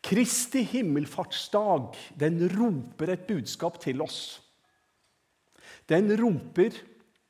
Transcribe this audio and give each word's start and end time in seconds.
Kristi 0.00 0.62
himmelfartsdag, 0.64 1.96
den 2.16 2.40
roper 2.54 3.12
et 3.12 3.26
budskap 3.28 3.78
til 3.82 4.00
oss. 4.02 4.40
Den 5.88 6.10
roper 6.16 6.70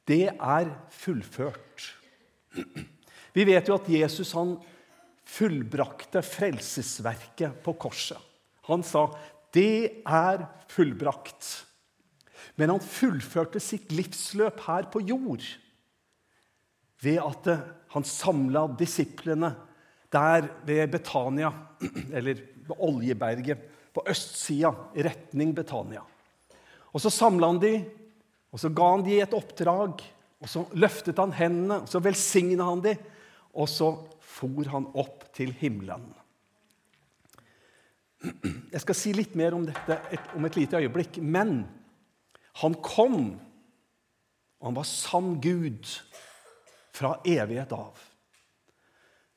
'Det 0.06 0.28
er 0.28 0.70
fullført'. 0.90 1.94
Vi 3.34 3.44
vet 3.44 3.68
jo 3.68 3.74
at 3.74 3.88
Jesus 3.88 4.32
han 4.32 4.56
fullbrakte 5.24 6.22
frelsesverket 6.22 7.62
på 7.62 7.72
korset. 7.72 8.18
Han 8.66 8.82
sa 8.82 9.06
'Det 9.52 10.02
er 10.06 10.46
fullbrakt'. 10.68 11.64
Men 12.56 12.70
han 12.70 12.80
fullførte 12.80 13.60
sitt 13.60 13.92
livsløp 13.92 14.60
her 14.66 14.82
på 14.90 15.00
jord 15.00 15.44
ved 17.02 17.18
at 17.18 17.46
han 17.94 18.04
samla 18.04 18.66
disiplene 18.78 19.54
der 20.12 20.48
ved 20.66 20.88
Betania, 20.90 21.52
eller 22.16 22.40
ved 22.70 22.82
Oljeberget, 22.86 23.66
på 23.90 24.04
østsida, 24.06 24.70
i 24.94 25.02
retning 25.02 25.54
Betania. 25.54 26.04
Og 26.94 27.00
Så 27.02 27.10
samla 27.10 27.50
han 27.50 27.60
de, 27.62 27.74
og 28.50 28.60
så 28.62 28.70
ga 28.74 28.90
han 28.94 29.04
de 29.06 29.20
et 29.20 29.34
oppdrag. 29.34 30.02
og 30.40 30.48
Så 30.48 30.64
løftet 30.74 31.18
han 31.18 31.32
hendene, 31.32 31.82
og 31.82 31.88
så 31.88 32.00
velsigna 32.02 32.64
han 32.70 32.82
de, 32.82 32.96
og 33.54 33.68
så 33.68 33.92
for 34.20 34.70
han 34.70 34.86
opp 34.94 35.26
til 35.34 35.52
himmelen. 35.58 36.06
Jeg 38.20 38.82
skal 38.84 38.96
si 38.96 39.12
litt 39.16 39.34
mer 39.38 39.56
om 39.56 39.64
dette 39.66 39.96
om 40.36 40.44
et 40.44 40.56
lite 40.58 40.80
øyeblikk. 40.80 41.18
Men 41.24 41.64
han 42.60 42.76
kom, 42.84 43.40
og 44.60 44.68
han 44.68 44.76
var 44.76 44.88
sann 44.88 45.38
Gud 45.40 45.88
fra 46.94 47.16
evighet 47.24 47.72
av. 47.72 47.96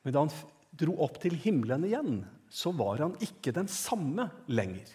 Men 0.04 0.16
da 0.16 0.26
han 0.26 0.34
dro 0.76 0.98
opp 1.06 1.20
til 1.24 1.38
himmelen 1.40 1.86
igjen, 1.88 2.24
så 2.54 2.74
var 2.78 3.02
han 3.02 3.16
ikke 3.24 3.54
den 3.56 3.70
samme 3.72 4.28
lenger. 4.46 4.90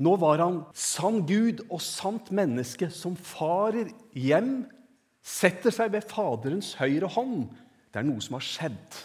Nå 0.00 0.14
var 0.16 0.40
han 0.40 0.60
sann 0.72 1.24
Gud 1.28 1.64
og 1.66 1.80
sant 1.84 2.30
menneske 2.32 2.88
som 2.94 3.18
farer 3.18 3.90
hjem, 4.16 4.62
setter 5.20 5.74
seg 5.74 5.90
ved 5.92 6.06
Faderens 6.08 6.72
høyre 6.78 7.10
hånd. 7.12 7.50
Det 7.90 8.00
er 8.00 8.06
noe 8.08 8.22
som 8.24 8.38
har 8.38 8.46
skjedd. 8.46 9.00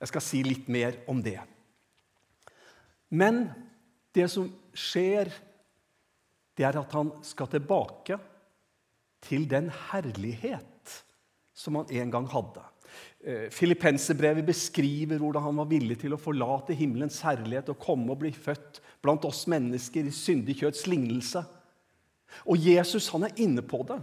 Jeg 0.00 0.10
skal 0.10 0.24
si 0.24 0.42
litt 0.44 0.68
mer 0.72 0.98
om 1.08 1.22
det. 1.24 1.38
Men 3.08 3.46
det 4.16 4.26
som 4.32 4.50
skjer, 4.76 5.30
det 6.58 6.66
er 6.66 6.80
at 6.82 6.98
han 6.98 7.14
skal 7.24 7.48
tilbake 7.54 8.18
til 9.24 9.46
den 9.48 9.70
herlighet 9.90 11.00
som 11.56 11.80
han 11.80 11.96
en 12.02 12.12
gang 12.12 12.28
hadde. 12.32 12.64
Eh, 13.20 13.50
Filippenserbrevet 13.52 14.46
beskriver 14.48 15.20
hvordan 15.20 15.44
han 15.44 15.58
var 15.60 15.68
villig 15.68 15.98
til 16.00 16.14
å 16.16 16.20
forlate 16.20 16.76
himmelens 16.76 17.18
herlighet 17.26 17.68
og 17.68 17.80
komme 17.82 18.14
og 18.14 18.22
bli 18.22 18.30
født 18.32 18.80
blant 19.04 19.26
oss 19.28 19.42
mennesker 19.50 20.08
i 20.08 20.14
syndig 20.14 20.56
kjøtts 20.62 20.86
lignelse. 20.88 21.42
Og 22.48 22.56
Jesus 22.64 23.10
han 23.12 23.26
er 23.28 23.36
inne 23.44 23.64
på 23.66 23.82
det. 23.88 23.98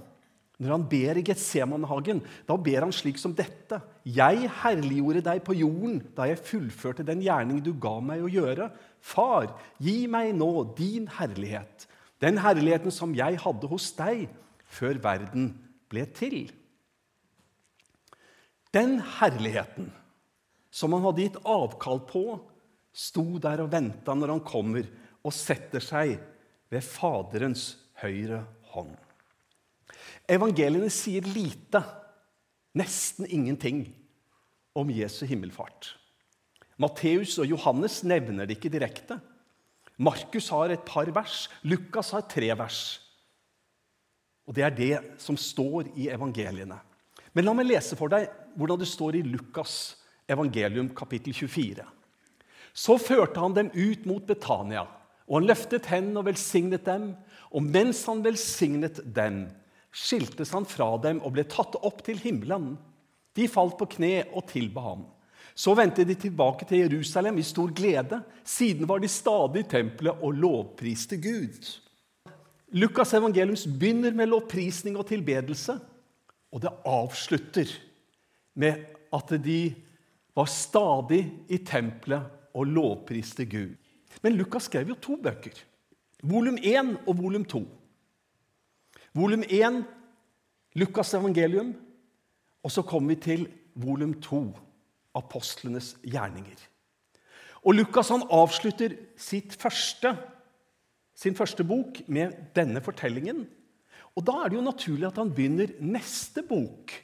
Når 0.57 0.73
han 0.73 0.85
ber 0.89 1.19
i 1.19 1.23
Getsemanehagen, 1.25 2.19
da 2.49 2.55
ber 2.57 2.85
han 2.85 2.93
slik 2.93 3.19
som 3.21 3.33
dette. 3.37 3.77
Jeg 4.05 4.49
herliggjorde 4.63 5.21
deg 5.25 5.41
på 5.45 5.53
jorden 5.57 5.99
da 6.17 6.25
jeg 6.29 6.41
fullførte 6.41 7.05
den 7.05 7.21
gjerning 7.25 7.61
du 7.61 7.75
ga 7.77 7.95
meg 8.01 8.25
å 8.25 8.31
gjøre. 8.31 8.71
Far, 9.01 9.51
gi 9.81 10.07
meg 10.09 10.33
nå 10.37 10.49
din 10.77 11.05
herlighet, 11.19 11.85
den 12.21 12.41
herligheten 12.41 12.93
som 12.93 13.13
jeg 13.17 13.37
hadde 13.43 13.69
hos 13.69 13.91
deg 13.97 14.25
før 14.65 14.97
verden 15.01 15.51
ble 15.93 16.07
til. 16.17 16.49
Den 18.77 18.99
herligheten 19.17 19.89
som 20.77 20.93
han 20.93 21.05
hadde 21.07 21.23
gitt 21.23 21.37
avkall 21.47 22.03
på, 22.05 22.23
sto 22.93 23.39
der 23.41 23.63
og 23.63 23.71
venta 23.73 24.13
når 24.13 24.35
han 24.35 24.43
kommer 24.45 24.85
og 25.25 25.33
setter 25.33 25.81
seg 25.81 26.17
ved 26.69 26.85
Faderens 26.85 27.71
høyre 28.01 28.43
hånd. 28.73 28.93
Evangeliene 30.29 30.89
sier 30.93 31.25
lite, 31.25 31.81
nesten 32.77 33.25
ingenting, 33.25 33.87
om 34.77 34.91
Jesu 34.93 35.23
himmelfart. 35.25 35.95
Matteus 36.77 37.39
og 37.41 37.49
Johannes 37.49 38.03
nevner 38.05 38.45
det 38.45 38.59
ikke 38.59 38.69
direkte. 38.69 39.17
Markus 39.97 40.51
har 40.53 40.69
et 40.69 40.83
par 40.85 41.09
vers, 41.15 41.47
Lukas 41.65 42.11
har 42.13 42.27
tre 42.29 42.51
vers. 42.59 42.81
Og 44.45 44.53
Det 44.53 44.63
er 44.63 44.75
det 44.75 44.99
som 45.19 45.39
står 45.39 45.89
i 45.97 46.11
evangeliene. 46.13 46.77
Men 47.37 47.45
la 47.45 47.53
meg 47.53 47.67
lese 47.69 47.93
for 47.93 48.09
deg 48.09 48.31
hvordan 48.57 48.79
det 48.81 48.89
står 48.89 49.19
i 49.19 49.27
Lukas 49.29 49.93
evangelium 50.25 50.87
kapittel 50.97 51.35
24. 51.37 51.83
Så 52.73 52.95
førte 52.97 53.37
han 53.43 53.53
dem 53.53 53.67
ut 53.75 54.07
mot 54.09 54.23
Betania, 54.25 54.87
og 55.29 55.35
han 55.35 55.45
løftet 55.45 55.85
hendene 55.91 56.23
og 56.23 56.25
velsignet 56.31 56.87
dem. 56.87 57.11
Og 57.53 57.61
mens 57.61 57.99
han 58.09 58.23
velsignet 58.25 59.03
dem, 59.13 59.43
skiltes 59.93 60.49
han 60.55 60.65
fra 60.65 60.87
dem 61.03 61.19
og 61.21 61.35
ble 61.35 61.45
tatt 61.49 61.77
opp 61.85 62.01
til 62.07 62.17
himmelen. 62.23 62.71
De 63.37 63.45
falt 63.49 63.77
på 63.77 63.85
kne 63.97 64.23
og 64.31 64.47
tilba 64.49 64.87
ham. 64.87 65.03
Så 65.57 65.75
vendte 65.77 66.05
de 66.09 66.15
tilbake 66.17 66.65
til 66.69 66.87
Jerusalem 66.87 67.37
i 67.37 67.45
stor 67.45 67.69
glede. 67.73 68.19
Siden 68.45 68.89
var 68.89 69.01
de 69.01 69.09
stadig 69.13 69.61
i 69.61 69.69
tempelet 69.75 70.25
og 70.25 70.41
lovpriste 70.41 71.21
Gud. 71.21 71.69
Lukas 72.73 73.13
evangelium 73.13 73.77
begynner 73.77 74.17
med 74.17 74.33
lovprisning 74.33 74.97
og 74.97 75.05
tilbedelse. 75.13 75.77
Og 76.57 76.63
det 76.63 76.73
avslutter 76.89 77.69
med 78.57 78.79
at 79.13 79.33
de 79.45 79.59
var 80.33 80.47
stadig 80.49 81.19
i 81.53 81.59
tempelet 81.61 82.23
og 82.57 82.71
lovpriste 82.73 83.45
Gud. 83.45 83.75
Men 84.25 84.33
Lukas 84.33 84.65
skrev 84.65 84.89
jo 84.89 84.95
to 84.97 85.19
bøker. 85.21 85.53
Volum 86.25 86.57
1 86.57 86.95
og 87.05 87.19
volum 87.19 87.45
2. 87.45 87.61
Volum 89.13 89.43
1, 89.45 89.83
Lukas' 90.81 91.13
evangelium. 91.13 91.75
Og 92.65 92.73
så 92.73 92.81
kommer 92.81 93.13
vi 93.13 93.21
til 93.21 93.45
volum 93.75 94.15
2, 94.21 94.41
apostlenes 95.15 95.93
gjerninger. 96.01 96.57
Og 97.61 97.77
Lukas 97.77 98.09
han 98.09 98.25
avslutter 98.33 98.97
første, 99.61 100.15
sin 101.13 101.37
første 101.37 101.63
bok 101.63 102.01
med 102.07 102.33
denne 102.57 102.81
fortellingen 102.81 103.45
og 104.17 104.25
Da 104.25 104.39
er 104.41 104.49
det 104.49 104.57
jo 104.57 104.65
naturlig 104.65 105.05
at 105.11 105.19
han 105.21 105.33
begynner 105.33 105.75
neste 105.77 106.41
bok 106.45 106.95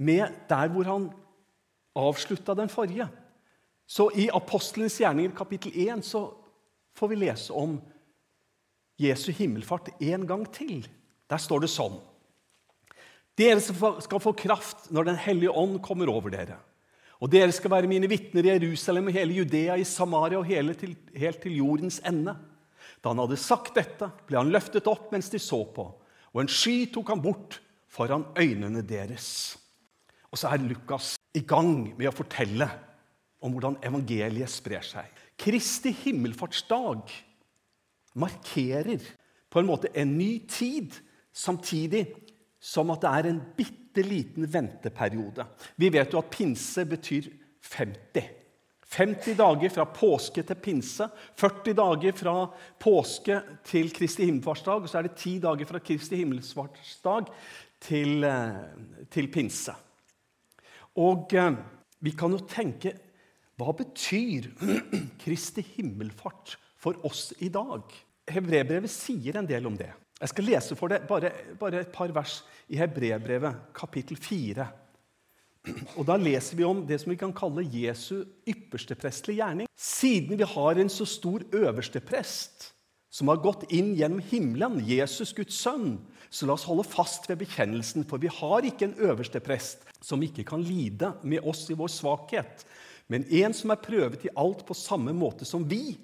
med 0.00 0.32
der 0.48 0.70
hvor 0.72 0.88
han 0.88 1.10
avslutta 1.92 2.54
den 2.56 2.72
forrige. 2.72 3.06
Så 3.84 4.08
i 4.16 4.30
Apostelens 4.32 4.96
gjerninger 5.00 5.34
kapittel 5.36 5.74
1 5.76 6.06
så 6.06 6.30
får 6.96 7.12
vi 7.12 7.20
lese 7.20 7.52
om 7.52 7.76
Jesu 9.00 9.28
himmelfart 9.36 9.92
en 10.00 10.26
gang 10.26 10.46
til. 10.54 10.86
Der 11.28 11.40
står 11.40 11.64
det 11.64 11.72
sånn 11.72 12.00
Dere 13.36 13.60
skal 13.60 14.20
få 14.20 14.34
kraft 14.36 14.90
når 14.92 15.08
Den 15.08 15.20
hellige 15.20 15.52
ånd 15.52 15.80
kommer 15.84 16.08
over 16.08 16.32
dere. 16.32 16.58
Og 17.20 17.30
dere 17.32 17.52
skal 17.52 17.70
være 17.72 17.88
mine 17.88 18.08
vitner 18.10 18.44
i 18.44 18.56
Jerusalem 18.56 19.08
og 19.08 19.16
hele 19.16 19.36
Judea, 19.36 19.76
i 19.76 19.84
Samaria 19.88 20.40
og 20.40 20.48
til, 20.76 20.96
helt 21.14 21.40
til 21.40 21.56
jordens 21.56 22.00
ende. 22.04 22.34
Da 23.00 23.12
han 23.12 23.20
hadde 23.22 23.38
sagt 23.40 23.76
dette, 23.76 24.10
ble 24.26 24.40
han 24.40 24.50
løftet 24.52 24.88
opp 24.90 25.12
mens 25.12 25.30
de 25.30 25.38
så 25.38 25.62
på 25.64 25.86
og 26.32 26.42
en 26.42 26.50
sky 26.50 26.86
tok 26.92 27.12
han 27.12 27.22
bort 27.22 27.58
foran 27.92 28.24
øynene 28.38 28.82
deres. 28.86 29.58
Og 30.32 30.40
så 30.40 30.48
er 30.48 30.64
Lukas 30.64 31.14
i 31.36 31.42
gang 31.44 31.92
med 31.98 32.08
å 32.08 32.16
fortelle 32.16 32.68
om 33.42 33.52
hvordan 33.52 33.76
evangeliet 33.84 34.50
sprer 34.50 34.84
seg. 34.86 35.08
Kristi 35.36 35.92
himmelfartsdag 36.04 37.12
markerer 38.16 39.04
på 39.52 39.60
en 39.60 39.68
måte 39.68 39.90
en 39.98 40.14
ny 40.16 40.38
tid, 40.48 40.94
samtidig 41.32 42.06
som 42.62 42.92
at 42.94 43.02
det 43.02 43.12
er 43.12 43.28
en 43.28 43.40
bitte 43.56 44.04
liten 44.06 44.46
venteperiode. 44.48 45.44
Vi 45.76 45.90
vet 45.92 46.14
jo 46.14 46.20
at 46.22 46.30
pinse 46.32 46.84
betyr 46.88 47.28
50. 47.66 48.41
50 48.92 49.38
dager 49.38 49.72
fra 49.72 49.86
påske 49.88 50.42
til 50.44 50.58
pinse, 50.60 51.06
40 51.40 51.76
dager 51.78 52.16
fra 52.16 52.34
påske 52.82 53.38
til 53.64 53.88
Kristi 53.94 54.26
himmelfartsdag, 54.28 54.82
og 54.82 54.90
så 54.90 55.00
er 55.00 55.08
det 55.08 55.16
10 55.16 55.38
dager 55.46 55.70
fra 55.70 55.80
Kristi 55.80 56.18
himmelfartsdag 56.20 57.30
til, 57.80 58.24
eh, 58.28 58.58
til 59.10 59.30
pinse. 59.32 59.72
Og 61.00 61.32
eh, 61.32 61.56
vi 62.04 62.12
kan 62.12 62.36
jo 62.36 62.44
tenke 62.48 62.98
Hva 63.56 63.72
betyr 63.78 64.48
Kristi 65.22 65.62
himmelfart 65.76 66.56
for 66.80 66.96
oss 67.06 67.30
i 67.44 67.50
dag? 67.52 67.84
Hebrebrevet 68.26 68.90
sier 68.90 69.36
en 69.38 69.46
del 69.46 69.68
om 69.68 69.76
det. 69.78 69.90
Jeg 70.18 70.30
skal 70.32 70.46
lese 70.48 70.76
for 70.78 70.90
deg 70.90 71.04
bare, 71.06 71.30
bare 71.60 71.82
et 71.84 71.92
par 71.94 72.10
vers 72.14 72.40
i 72.72 72.78
Hebrebrevet, 72.80 73.68
kapittel 73.76 74.18
4. 74.18 74.66
Og 75.96 76.06
Da 76.08 76.16
leser 76.18 76.58
vi 76.58 76.66
om 76.66 76.82
det 76.86 76.98
som 77.02 77.12
vi 77.12 77.18
kan 77.20 77.34
kalle 77.34 77.62
Jesu 77.62 78.24
ypperste 78.48 78.96
prestlige 78.98 79.42
gjerning. 79.42 79.68
Siden 79.78 80.38
vi 80.38 80.48
har 80.48 80.78
en 80.78 80.90
så 80.90 81.06
stor 81.06 81.44
øversteprest 81.54 82.72
som 83.12 83.28
har 83.28 83.42
gått 83.44 83.66
inn 83.70 83.92
gjennom 83.94 84.22
himmelen, 84.24 84.78
Jesus 84.88 85.34
Guds 85.36 85.58
sønn, 85.60 85.98
så 86.32 86.48
la 86.48 86.54
oss 86.56 86.64
holde 86.64 86.86
fast 86.88 87.28
ved 87.28 87.42
bekjennelsen, 87.42 88.06
for 88.08 88.22
vi 88.22 88.30
har 88.32 88.64
ikke 88.64 88.88
en 88.88 88.96
øversteprest 89.04 89.84
som 90.00 90.22
ikke 90.24 90.46
kan 90.48 90.64
lide 90.64 91.12
med 91.22 91.44
oss 91.44 91.66
i 91.68 91.76
vår 91.76 91.92
svakhet, 91.92 92.64
men 93.12 93.26
en 93.28 93.52
som 93.52 93.74
er 93.74 93.82
prøvet 93.84 94.24
i 94.24 94.32
alt 94.40 94.64
på 94.64 94.76
samme 94.78 95.12
måte 95.12 95.44
som 95.44 95.66
vi, 95.68 95.98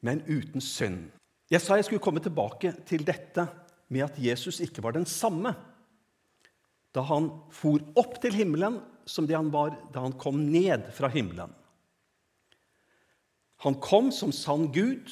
men 0.00 0.24
uten 0.24 0.64
synd. 0.64 1.10
Jeg 1.52 1.60
sa 1.60 1.76
jeg 1.76 1.90
skulle 1.90 2.02
komme 2.02 2.24
tilbake 2.24 2.72
til 2.88 3.04
dette 3.04 3.44
med 3.92 4.06
at 4.06 4.16
Jesus 4.18 4.62
ikke 4.64 4.82
var 4.82 4.96
den 4.96 5.06
samme 5.06 5.52
da 6.94 7.02
han 7.04 7.26
for 7.52 7.82
opp 7.98 8.16
til 8.22 8.36
himmelen 8.38 8.78
som 9.06 9.26
det 9.28 9.36
han 9.36 9.52
var 9.52 9.76
da 9.94 10.04
han 10.06 10.16
kom 10.20 10.40
ned 10.50 10.90
fra 10.96 11.10
himmelen. 11.12 11.52
Han 13.64 13.76
kom 13.80 14.10
som 14.12 14.32
sann 14.34 14.68
Gud, 14.72 15.08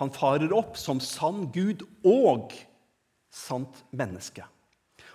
han 0.00 0.10
farer 0.12 0.52
opp 0.52 0.76
som 0.76 1.00
sann 1.00 1.46
Gud 1.54 1.86
og 2.04 2.52
sant 3.32 3.84
menneske. 3.94 4.44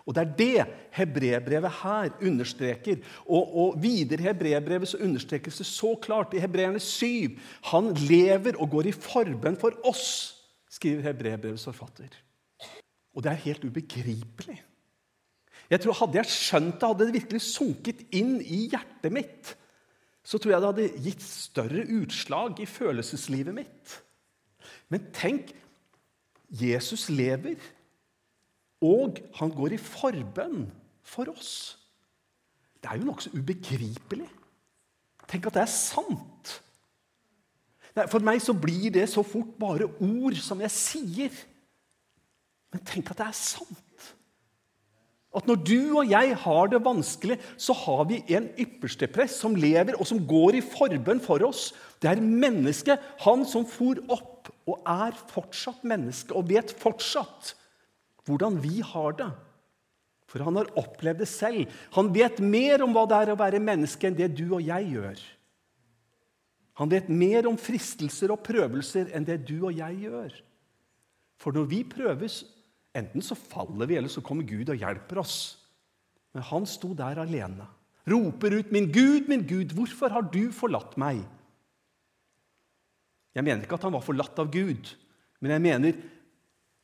Og 0.10 0.16
Det 0.16 0.22
er 0.24 0.38
det 0.38 0.78
hebreerbrevet 0.96 1.72
her 1.84 2.10
understreker. 2.26 2.98
Og, 3.28 3.52
og 3.62 3.76
videre 3.84 4.24
i 4.24 4.26
hebreerbrevet 4.26 4.96
understrekes 4.98 5.60
det 5.62 5.68
så 5.70 5.94
klart 6.02 6.34
i 6.34 6.42
Hebreerne 6.42 6.80
7. 6.82 7.38
Han 7.70 7.92
lever 7.94 8.58
og 8.58 8.72
går 8.72 8.90
i 8.90 8.96
forbønn 8.96 9.60
for 9.60 9.78
oss, 9.86 10.08
skriver 10.72 11.12
hebreerbrevets 11.12 11.68
forfatter. 11.70 12.10
Og 13.14 13.22
det 13.22 13.36
er 13.36 13.46
helt 13.46 13.70
ubegripelig. 13.70 14.58
Jeg 15.70 15.84
tror 15.84 15.98
Hadde 16.00 16.18
jeg 16.18 16.34
skjønt 16.34 16.78
det, 16.80 16.88
hadde 16.90 17.08
det 17.08 17.18
virkelig 17.20 17.42
sunket 17.46 18.04
inn 18.16 18.40
i 18.42 18.66
hjertet 18.72 19.14
mitt, 19.14 19.56
så 20.26 20.38
tror 20.38 20.54
jeg 20.54 20.62
det 20.62 20.70
hadde 20.72 21.04
gitt 21.06 21.26
større 21.26 21.84
utslag 22.00 22.60
i 22.62 22.68
følelseslivet 22.70 23.56
mitt. 23.56 23.94
Men 24.90 25.06
tenk 25.16 25.54
Jesus 26.50 27.08
lever. 27.14 27.58
Og 28.82 29.20
han 29.36 29.52
går 29.52 29.76
i 29.76 29.82
forbønn 29.82 30.64
for 31.04 31.32
oss. 31.34 31.78
Det 32.80 32.90
er 32.90 33.02
jo 33.02 33.10
nokså 33.10 33.34
ubegripelig. 33.36 34.30
Tenk 35.30 35.50
at 35.50 35.58
det 35.58 35.64
er 35.66 35.74
sant. 35.74 36.54
For 38.08 38.24
meg 38.24 38.40
så 38.42 38.56
blir 38.56 38.88
det 38.94 39.10
så 39.12 39.24
fort 39.26 39.52
bare 39.60 39.90
ord 40.00 40.38
som 40.40 40.62
jeg 40.64 40.74
sier. 40.74 41.36
Men 42.72 42.86
tenk 42.88 43.12
at 43.12 43.20
det 43.20 43.28
er 43.28 43.38
sant. 43.38 43.86
At 45.36 45.46
når 45.46 45.60
du 45.62 45.82
og 46.00 46.10
jeg 46.10 46.34
har 46.42 46.72
det 46.72 46.80
vanskelig, 46.82 47.38
så 47.62 47.76
har 47.78 48.08
vi 48.10 48.24
en 48.34 48.48
ypperste 48.58 49.06
prest 49.14 49.44
som 49.44 49.58
lever 49.58 49.94
og 50.00 50.08
som 50.10 50.22
går 50.26 50.58
i 50.58 50.64
forbønn 50.66 51.22
for 51.22 51.44
oss. 51.46 51.70
Det 52.02 52.10
er 52.10 52.24
mennesket, 52.24 52.98
han 53.22 53.46
som 53.46 53.68
for 53.70 54.02
opp 54.10 54.50
og 54.70 54.82
er 54.90 55.14
fortsatt 55.30 55.86
menneske 55.86 56.34
og 56.34 56.50
vet 56.50 56.74
fortsatt 56.82 57.54
hvordan 58.26 58.58
vi 58.62 58.82
har 58.86 59.14
det. 59.22 59.30
For 60.30 60.46
han 60.46 60.60
har 60.60 60.70
opplevd 60.78 61.24
det 61.24 61.30
selv. 61.30 61.70
Han 61.96 62.12
vet 62.14 62.42
mer 62.42 62.84
om 62.86 62.94
hva 62.94 63.06
det 63.10 63.18
er 63.18 63.34
å 63.34 63.40
være 63.40 63.62
menneske, 63.62 64.10
enn 64.10 64.18
det 64.18 64.30
du 64.38 64.46
og 64.52 64.62
jeg 64.62 64.92
gjør. 64.94 65.24
Han 66.80 66.92
vet 66.92 67.10
mer 67.12 67.50
om 67.50 67.58
fristelser 67.60 68.32
og 68.32 68.44
prøvelser 68.46 69.10
enn 69.14 69.26
det 69.28 69.42
du 69.50 69.58
og 69.60 69.74
jeg 69.76 70.06
gjør. 70.06 70.36
For 71.40 71.56
når 71.56 71.66
vi 71.72 71.82
prøves, 71.88 72.44
enten 73.00 73.24
så 73.26 73.38
faller 73.38 73.90
vi, 73.90 73.98
eller 74.00 74.12
så 74.12 74.24
kommer 74.26 74.48
Gud 74.48 74.70
og 74.72 74.80
hjelper 74.80 75.22
oss. 75.24 75.40
Men 76.36 76.46
han 76.46 76.68
sto 76.70 76.94
der 76.98 77.22
alene, 77.24 77.66
roper 78.10 78.60
ut, 78.60 78.72
'Min 78.72 78.92
Gud, 78.92 79.28
min 79.28 79.46
Gud, 79.48 79.74
hvorfor 79.74 80.10
har 80.10 80.22
du 80.22 80.52
forlatt 80.52 80.98
meg?' 80.98 81.26
Jeg 83.36 83.44
mener 83.44 83.64
ikke 83.64 83.78
at 83.78 83.86
han 83.86 83.94
var 83.94 84.04
forlatt 84.04 84.40
av 84.42 84.50
Gud, 84.52 84.96
men 85.40 85.52
jeg 85.52 85.62
mener 85.62 86.00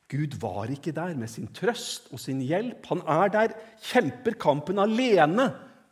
Gud 0.08 0.36
var 0.38 0.70
ikke 0.70 0.94
der 0.94 1.16
med 1.18 1.28
sin 1.28 1.48
trøst 1.50 2.12
og 2.14 2.20
sin 2.22 2.40
hjelp. 2.40 2.86
Han 2.86 3.02
er 3.02 3.28
der, 3.28 3.54
kjemper 3.82 4.38
kampen 4.38 4.78
alene 4.78 5.50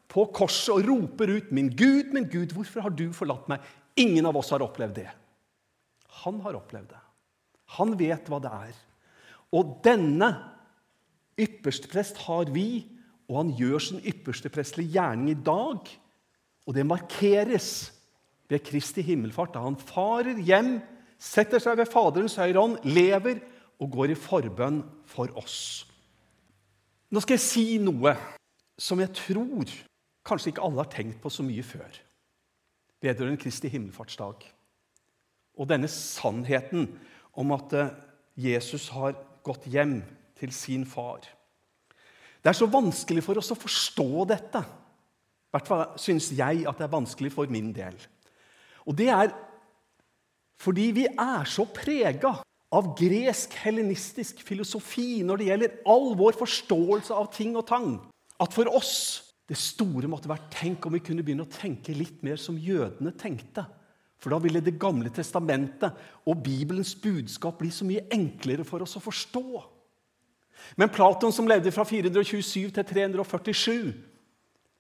på 0.08 0.28
korset 0.30 0.70
og 0.76 0.86
roper 0.86 1.36
ut, 1.36 1.52
'Min 1.52 1.70
Gud, 1.74 2.12
min 2.12 2.28
Gud, 2.30 2.54
hvorfor 2.54 2.80
har 2.80 2.90
du 2.90 3.12
forlatt 3.12 3.48
meg?' 3.48 3.60
Ingen 3.96 4.26
av 4.26 4.36
oss 4.36 4.50
har 4.50 4.62
opplevd 4.62 4.94
det. 4.94 5.10
Han 6.24 6.40
har 6.40 6.56
opplevd 6.58 6.88
det. 6.90 7.02
Han 7.78 7.94
vet 7.98 8.26
hva 8.30 8.40
det 8.42 8.50
er. 8.50 8.74
Og 9.54 9.78
denne 9.84 10.30
ypperste 11.40 11.90
prest 11.90 12.18
har 12.26 12.50
vi, 12.54 12.84
og 13.30 13.38
han 13.40 13.52
gjør 13.56 13.82
sin 13.82 14.02
ypperste 14.04 14.50
prestelige 14.52 14.96
gjerning 14.98 15.30
i 15.32 15.42
dag. 15.46 15.88
Og 16.66 16.76
det 16.76 16.86
markeres 16.86 17.68
ved 18.50 18.64
Kristi 18.66 19.04
himmelfart, 19.04 19.54
da 19.54 19.64
han 19.64 19.78
farer 19.80 20.40
hjem, 20.44 20.76
setter 21.20 21.62
seg 21.62 21.78
ved 21.80 21.90
Faderens 21.90 22.36
høyre 22.36 22.60
hånd, 22.60 22.78
lever 22.84 23.40
og 23.80 23.90
går 23.94 24.12
i 24.12 24.18
forbønn 24.18 24.82
for 25.08 25.32
oss. 25.40 25.86
Nå 27.14 27.22
skal 27.22 27.38
jeg 27.38 27.46
si 27.46 27.66
noe 27.82 28.14
som 28.80 29.00
jeg 29.00 29.12
tror 29.14 29.70
kanskje 30.26 30.50
ikke 30.50 30.64
alle 30.66 30.82
har 30.82 30.90
tenkt 30.92 31.20
på 31.22 31.30
så 31.30 31.44
mye 31.46 31.62
før 31.64 32.00
vedrørende 33.04 33.40
Kristi 33.40 33.68
himmelfartsdag. 33.68 34.46
Og 35.60 35.68
denne 35.70 35.90
sannheten 35.92 36.88
om 37.38 37.52
at 37.54 37.74
eh, 37.76 37.92
Jesus 38.48 38.88
har 38.94 39.14
gått 39.44 39.68
hjem 39.70 39.98
til 40.38 40.52
sin 40.54 40.86
far. 40.88 41.24
Det 42.44 42.50
er 42.52 42.56
så 42.56 42.68
vanskelig 42.68 43.22
for 43.24 43.40
oss 43.40 43.52
å 43.54 43.58
forstå 43.58 44.24
dette. 44.28 44.60
I 44.60 45.54
hvert 45.54 45.70
fall 45.70 45.84
syns 46.00 46.30
jeg 46.34 46.64
at 46.68 46.80
det 46.80 46.86
er 46.88 46.96
vanskelig 46.96 47.30
for 47.32 47.50
min 47.52 47.70
del. 47.76 47.96
Og 48.84 48.96
det 48.98 49.08
er 49.12 49.30
fordi 50.60 50.88
vi 50.96 51.04
er 51.08 51.48
så 51.50 51.66
prega 51.68 52.34
av 52.74 52.90
gresk 52.98 53.54
helenistisk 53.62 54.40
filosofi 54.46 55.22
når 55.26 55.40
det 55.40 55.48
gjelder 55.50 55.78
all 55.92 56.10
vår 56.18 56.36
forståelse 56.38 57.14
av 57.14 57.30
ting 57.34 57.54
og 57.58 57.66
tang, 57.68 57.88
at 58.40 58.54
for 58.54 58.70
oss 58.72 58.96
det 59.48 59.58
store 59.60 60.08
måtte 60.08 60.30
være 60.30 60.48
tenk 60.54 60.86
om 60.86 60.96
vi 60.96 61.02
kunne 61.04 61.24
begynne 61.24 61.44
å 61.44 61.52
tenke 61.52 61.94
litt 61.94 62.22
mer 62.24 62.40
som 62.40 62.56
jødene 62.58 63.12
tenkte. 63.20 63.66
For 64.24 64.32
da 64.32 64.40
ville 64.40 64.64
Det 64.64 64.78
gamle 64.80 65.10
testamentet 65.12 65.92
og 66.24 66.40
Bibelens 66.40 66.94
budskap 66.96 67.58
bli 67.60 67.68
så 67.68 67.84
mye 67.84 68.06
enklere 68.08 68.64
for 68.64 68.80
oss 68.80 68.96
å 68.96 69.02
forstå. 69.04 69.60
Men 70.80 70.88
Platon, 70.88 71.32
som 71.32 71.44
levde 71.44 71.72
fra 71.74 71.84
427 71.84 72.70
til 72.72 72.86
347 72.88 73.90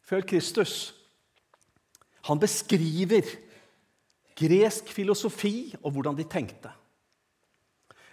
før 0.08 0.24
Kristus, 0.24 0.94
han 2.24 2.40
beskriver 2.40 3.28
gresk 4.40 4.88
filosofi 4.88 5.74
og 5.82 5.92
hvordan 5.92 6.16
de 6.16 6.24
tenkte. 6.24 6.72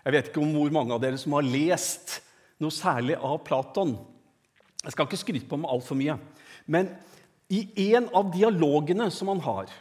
Jeg 0.03 0.13
vet 0.17 0.27
ikke 0.27 0.43
om 0.43 0.51
hvor 0.57 0.73
mange 0.75 0.91
av 0.91 0.99
dere 0.99 1.19
som 1.21 1.37
har 1.37 1.47
lest 1.47 2.17
noe 2.59 2.75
særlig 2.75 3.15
av 3.15 3.37
Platon. 3.47 3.95
Jeg 4.83 4.91
skal 4.97 5.07
ikke 5.07 5.21
skryte 5.21 5.47
på 5.47 5.61
meg 5.61 5.71
altfor 5.71 5.95
mye. 5.95 6.17
Men 6.67 6.91
i 7.47 7.63
en 7.93 8.09
av 8.11 8.33
dialogene 8.35 9.07
som 9.13 9.31
han 9.31 9.39
har, 9.47 9.71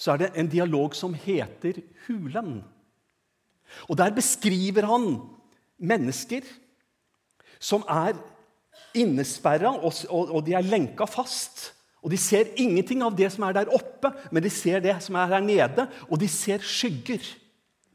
så 0.00 0.14
er 0.14 0.22
det 0.22 0.30
en 0.40 0.48
dialog 0.48 0.94
som 0.96 1.12
heter 1.14 1.82
Hulen. 2.06 2.62
Og 3.88 3.98
Der 3.98 4.10
beskriver 4.10 4.88
han 4.88 5.20
mennesker 5.78 6.46
som 7.60 7.84
er 7.88 8.16
innesperra, 8.96 9.74
og, 9.76 10.40
de 10.46 10.56
er 10.56 10.64
lenka 10.64 11.04
fast. 11.04 11.74
Og 12.02 12.10
De 12.10 12.16
ser 12.16 12.48
ingenting 12.56 13.04
av 13.04 13.14
det 13.16 13.28
som 13.34 13.44
er 13.44 13.60
der 13.60 13.74
oppe, 13.76 14.10
men 14.32 14.42
de 14.42 14.50
ser 14.50 14.80
det 14.80 14.96
som 15.04 15.18
er 15.20 15.34
her 15.34 15.44
nede, 15.44 15.86
og 16.08 16.20
de 16.20 16.28
ser 16.28 16.64
skygger. 16.64 17.20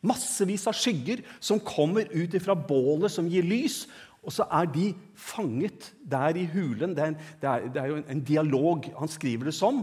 Massevis 0.05 0.67
av 0.69 0.77
skygger 0.77 1.23
som 1.41 1.59
kommer 1.59 2.05
ut 2.13 2.35
fra 2.43 2.53
bålet 2.53 3.11
som 3.11 3.27
gir 3.27 3.43
lys. 3.43 3.87
Og 4.21 4.33
så 4.33 4.45
er 4.53 4.69
de 4.69 4.91
fanget 5.17 5.91
der 6.05 6.37
i 6.37 6.45
hulen. 6.49 6.93
Det 6.93 7.01
er, 7.01 7.13
en, 7.13 7.17
det 7.41 7.49
er, 7.49 7.67
det 7.73 7.81
er 7.81 7.89
jo 7.89 7.97
en, 8.01 8.23
dialog 8.25 8.85
han 8.99 9.09
skriver 9.09 9.49
det 9.49 9.55
som. 9.57 9.81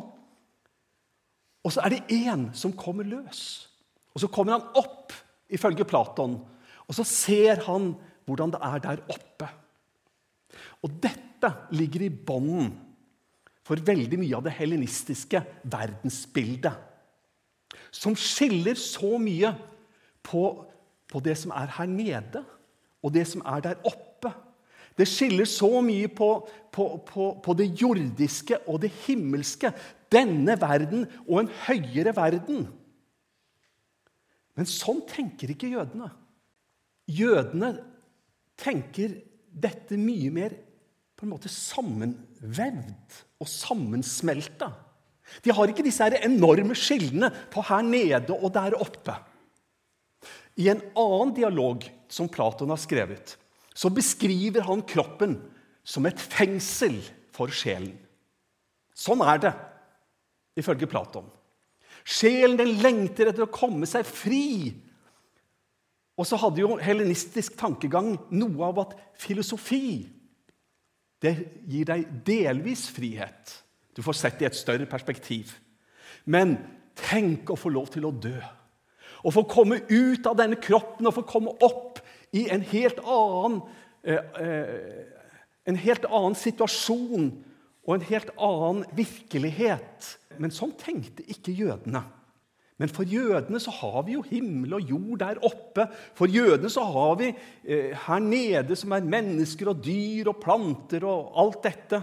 Og 1.62 1.72
så 1.74 1.82
er 1.84 1.94
det 1.94 2.06
én 2.10 2.48
som 2.58 2.74
kommer 2.74 3.06
løs. 3.06 3.68
Og 4.14 4.22
så 4.22 4.28
kommer 4.28 4.58
han 4.58 4.78
opp, 4.78 5.12
ifølge 5.52 5.86
Platon, 5.88 6.38
og 6.88 6.96
så 6.96 7.04
ser 7.06 7.62
han 7.66 7.92
hvordan 8.26 8.52
det 8.54 8.60
er 8.62 8.82
der 8.84 9.02
oppe. 9.12 9.48
Og 10.82 10.94
dette 11.02 11.52
ligger 11.72 12.06
i 12.06 12.12
bånden 12.12 12.72
for 13.66 13.78
veldig 13.78 14.18
mye 14.18 14.36
av 14.36 14.44
det 14.46 14.54
helenistiske 14.56 15.42
verdensbildet. 15.70 16.74
Som 17.92 18.16
skiller 18.18 18.76
så 18.78 19.16
mye 19.22 19.52
på, 20.24 20.42
på 21.08 21.22
det 21.24 21.36
som 21.40 21.54
er 21.56 21.70
her 21.78 21.88
nede, 21.88 22.42
og 23.02 23.14
det 23.14 23.26
som 23.30 23.44
er 23.46 23.62
der 23.64 23.80
oppe. 23.86 24.32
Det 24.98 25.08
skiller 25.08 25.48
så 25.48 25.80
mye 25.84 26.08
på, 26.12 26.28
på, 26.72 26.86
på, 27.06 27.28
på, 27.44 27.54
det 27.56 27.70
jordiske 27.80 28.58
og 28.68 28.82
det 28.82 28.92
himmelske. 29.06 29.72
Denne 30.12 30.58
verden 30.60 31.06
og 31.26 31.42
en 31.42 31.50
høyere 31.66 32.14
verden. 32.16 32.66
Men 34.58 34.68
sånn 34.68 35.00
tenker 35.08 35.54
ikke 35.54 35.70
jødene. 35.72 36.10
Jødene 37.08 37.72
tenker 38.60 39.16
dette 39.52 39.98
mye 40.00 40.30
mer 40.32 40.54
på 41.16 41.26
en 41.26 41.32
måte 41.32 41.50
sammenvevd 41.52 43.18
og 43.42 43.48
sammensmelta. 43.48 44.72
De 45.44 45.52
har 45.54 45.70
ikke 45.70 45.84
disse 45.86 46.08
enorme 46.18 46.76
skillene 46.76 47.30
på 47.52 47.64
her 47.68 47.84
nede 47.86 48.34
og 48.34 48.50
der 48.54 48.76
oppe. 48.76 49.14
I 50.60 50.68
en 50.68 50.82
annen 50.98 51.32
dialog 51.36 51.86
som 52.12 52.28
Platon 52.28 52.72
har 52.74 52.80
skrevet, 52.80 53.36
så 53.72 53.88
beskriver 53.88 54.66
han 54.66 54.84
kroppen 54.84 55.38
som 55.82 56.04
et 56.06 56.20
fengsel 56.20 56.98
for 57.32 57.52
sjelen. 57.54 57.94
Sånn 58.92 59.22
er 59.24 59.40
det, 59.40 59.52
ifølge 60.58 60.88
Platon. 60.90 61.28
Sjelen 62.02 62.58
den 62.58 62.74
lengter 62.82 63.30
etter 63.30 63.46
å 63.46 63.52
komme 63.52 63.86
seg 63.88 64.06
fri. 64.08 64.72
Og 66.18 66.26
så 66.28 66.38
hadde 66.40 66.62
jo 66.62 66.76
helenistisk 66.82 67.56
tankegang 67.58 68.16
noe 68.34 68.68
av 68.68 68.82
at 68.84 68.96
filosofi 69.20 70.02
det 71.22 71.36
gir 71.70 71.86
deg 71.86 72.08
delvis 72.26 72.88
frihet. 72.90 73.52
Du 73.94 74.02
får 74.02 74.18
sett 74.18 74.40
det 74.40 74.48
i 74.48 74.50
et 74.50 74.58
større 74.58 74.88
perspektiv. 74.90 75.52
Men 76.26 76.56
tenk 76.98 77.52
å 77.52 77.58
få 77.58 77.70
lov 77.70 77.92
til 77.94 78.08
å 78.08 78.14
dø. 78.14 78.34
Å 79.22 79.30
få 79.30 79.44
komme 79.46 79.78
ut 79.86 80.26
av 80.26 80.34
denne 80.40 80.58
kroppen 80.58 81.06
og 81.06 81.14
få 81.14 81.24
komme 81.28 81.54
opp 81.62 82.00
i 82.34 82.48
en 82.50 82.64
helt 82.72 82.98
annen, 83.04 83.60
eh, 84.02 84.18
eh, 84.42 85.04
en 85.70 85.78
helt 85.78 86.04
annen 86.10 86.34
situasjon 86.34 87.30
og 87.82 87.96
en 87.96 88.08
helt 88.08 88.32
annen 88.38 88.82
virkelighet. 88.96 90.10
Men 90.40 90.54
sånn 90.54 90.74
tenkte 90.78 91.24
ikke 91.30 91.54
jødene. 91.54 92.04
Men 92.80 92.90
for 92.90 93.06
jødene 93.06 93.60
så 93.62 93.70
har 93.76 94.00
vi 94.06 94.16
jo 94.16 94.24
himmel 94.26 94.78
og 94.78 94.88
jord 94.90 95.20
der 95.20 95.40
oppe. 95.46 95.86
For 96.18 96.30
jødene 96.30 96.70
så 96.72 96.82
har 96.88 97.14
vi 97.20 97.28
eh, 97.30 97.92
her 98.06 98.22
nede 98.24 98.78
som 98.78 98.94
er 98.96 99.06
mennesker 99.06 99.70
og 99.70 99.84
dyr 99.84 100.32
og 100.32 100.40
planter 100.42 101.06
og 101.06 101.36
alt 101.42 101.60
dette. 101.68 102.02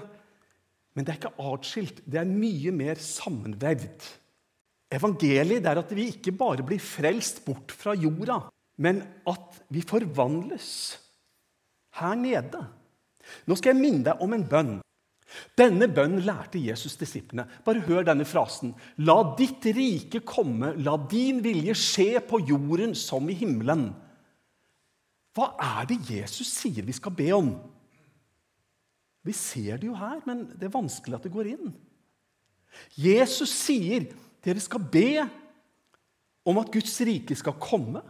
Men 0.95 1.05
det 1.05 1.13
er 1.13 1.19
ikke 1.19 1.49
atskilt. 1.51 1.99
Det 2.07 2.21
er 2.21 2.31
mye 2.31 2.71
mer 2.75 3.01
sammenvevd. 3.03 4.07
Evangeliet 4.95 5.67
er 5.69 5.81
at 5.81 5.91
vi 5.93 6.07
ikke 6.13 6.33
bare 6.37 6.65
blir 6.65 6.81
frelst 6.81 7.43
bort 7.45 7.75
fra 7.75 7.93
jorda, 7.93 8.39
men 8.81 9.03
at 9.29 9.59
vi 9.69 9.83
forvandles 9.85 10.71
her 11.99 12.15
nede. 12.17 12.63
Nå 13.45 13.57
skal 13.57 13.75
jeg 13.75 13.83
minne 13.83 14.07
deg 14.07 14.23
om 14.23 14.33
en 14.33 14.47
bønn. 14.49 14.77
Denne 15.59 15.87
bønnen 15.91 16.23
lærte 16.25 16.59
Jesus 16.61 16.95
disiplene. 16.97 17.45
Bare 17.65 17.83
hør 17.85 18.05
denne 18.07 18.25
frasen. 18.27 18.73
La 19.05 19.19
ditt 19.37 19.65
rike 19.75 20.23
komme, 20.25 20.73
la 20.81 20.95
din 21.11 21.43
vilje 21.45 21.75
skje 21.77 22.21
på 22.25 22.41
jorden 22.49 22.95
som 22.97 23.29
i 23.29 23.37
himmelen. 23.37 23.89
Hva 25.37 25.51
er 25.61 25.89
det 25.91 25.99
Jesus 26.09 26.49
sier 26.51 26.85
vi 26.85 26.95
skal 26.95 27.13
be 27.15 27.29
om? 27.35 27.51
Vi 29.25 29.35
ser 29.35 29.77
det 29.77 29.89
jo 29.89 29.97
her, 29.99 30.23
men 30.25 30.47
det 30.55 30.69
er 30.69 30.73
vanskelig 30.73 31.19
at 31.19 31.27
det 31.27 31.33
går 31.33 31.51
inn. 31.53 31.75
Jesus 32.97 33.51
sier 33.53 34.07
dere 34.45 34.61
skal 34.63 34.81
be 34.91 35.25
om 36.47 36.59
at 36.61 36.71
Guds 36.73 36.95
rike 37.05 37.35
skal 37.37 37.57
komme. 37.61 38.01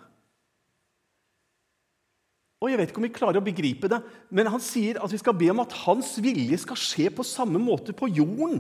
Og 2.60 2.68
jeg 2.68 2.80
vet 2.80 2.92
ikke 2.92 3.00
om 3.00 3.08
vi 3.08 3.16
klarer 3.16 3.40
å 3.40 3.46
begripe 3.46 3.88
det, 3.92 4.02
men 4.36 4.50
Han 4.52 4.64
sier 4.64 5.00
at 5.00 5.14
vi 5.14 5.22
skal 5.22 5.38
be 5.40 5.48
om 5.54 5.62
at 5.64 5.76
Hans 5.86 6.18
vilje 6.24 6.60
skal 6.60 6.80
skje 6.80 7.08
på 7.16 7.24
samme 7.28 7.62
måte 7.62 7.96
på 7.96 8.10
jorden 8.12 8.60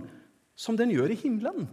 som 0.60 0.78
den 0.80 0.94
gjør 0.96 1.12
i 1.12 1.20
himmelen. 1.20 1.68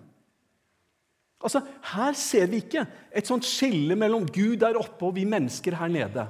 Altså, 1.42 1.62
Her 1.92 2.16
ser 2.18 2.50
vi 2.50 2.64
ikke 2.64 2.86
et 3.14 3.28
sånt 3.28 3.46
skille 3.46 3.94
mellom 3.98 4.26
Gud 4.26 4.58
der 4.64 4.78
oppe 4.80 5.06
og 5.06 5.16
vi 5.18 5.26
mennesker 5.28 5.78
her 5.78 5.92
nede. 5.92 6.26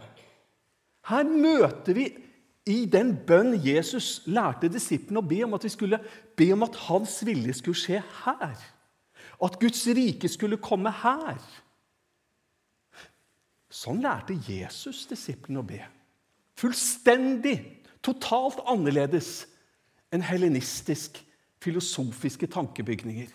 Her 1.07 1.25
møter 1.25 1.97
vi 1.97 2.11
i 2.67 2.81
den 2.91 3.13
bønn 3.27 3.55
Jesus 3.63 4.25
lærte 4.27 4.69
disiplene 4.73 5.23
å 5.23 5.29
be 5.29 5.39
om, 5.47 5.55
at 5.55 5.65
vi 5.65 5.71
skulle 5.71 6.01
be 6.37 6.49
om 6.53 6.65
at 6.67 6.79
hans 6.89 7.21
vilje 7.25 7.55
skulle 7.61 7.79
skje 7.79 8.01
her. 8.25 8.57
At 9.39 9.59
Guds 9.61 9.85
rike 9.95 10.29
skulle 10.33 10.59
komme 10.59 10.91
her. 11.05 11.39
Sånn 13.77 14.01
lærte 14.05 14.37
Jesus 14.47 15.05
disiplene 15.11 15.61
å 15.61 15.67
be. 15.67 15.83
Fullstendig, 16.57 17.59
totalt 18.01 18.63
annerledes 18.71 19.45
enn 20.15 20.25
helenistisk 20.25 21.19
filosofiske 21.61 22.49
tankebygninger. 22.53 23.29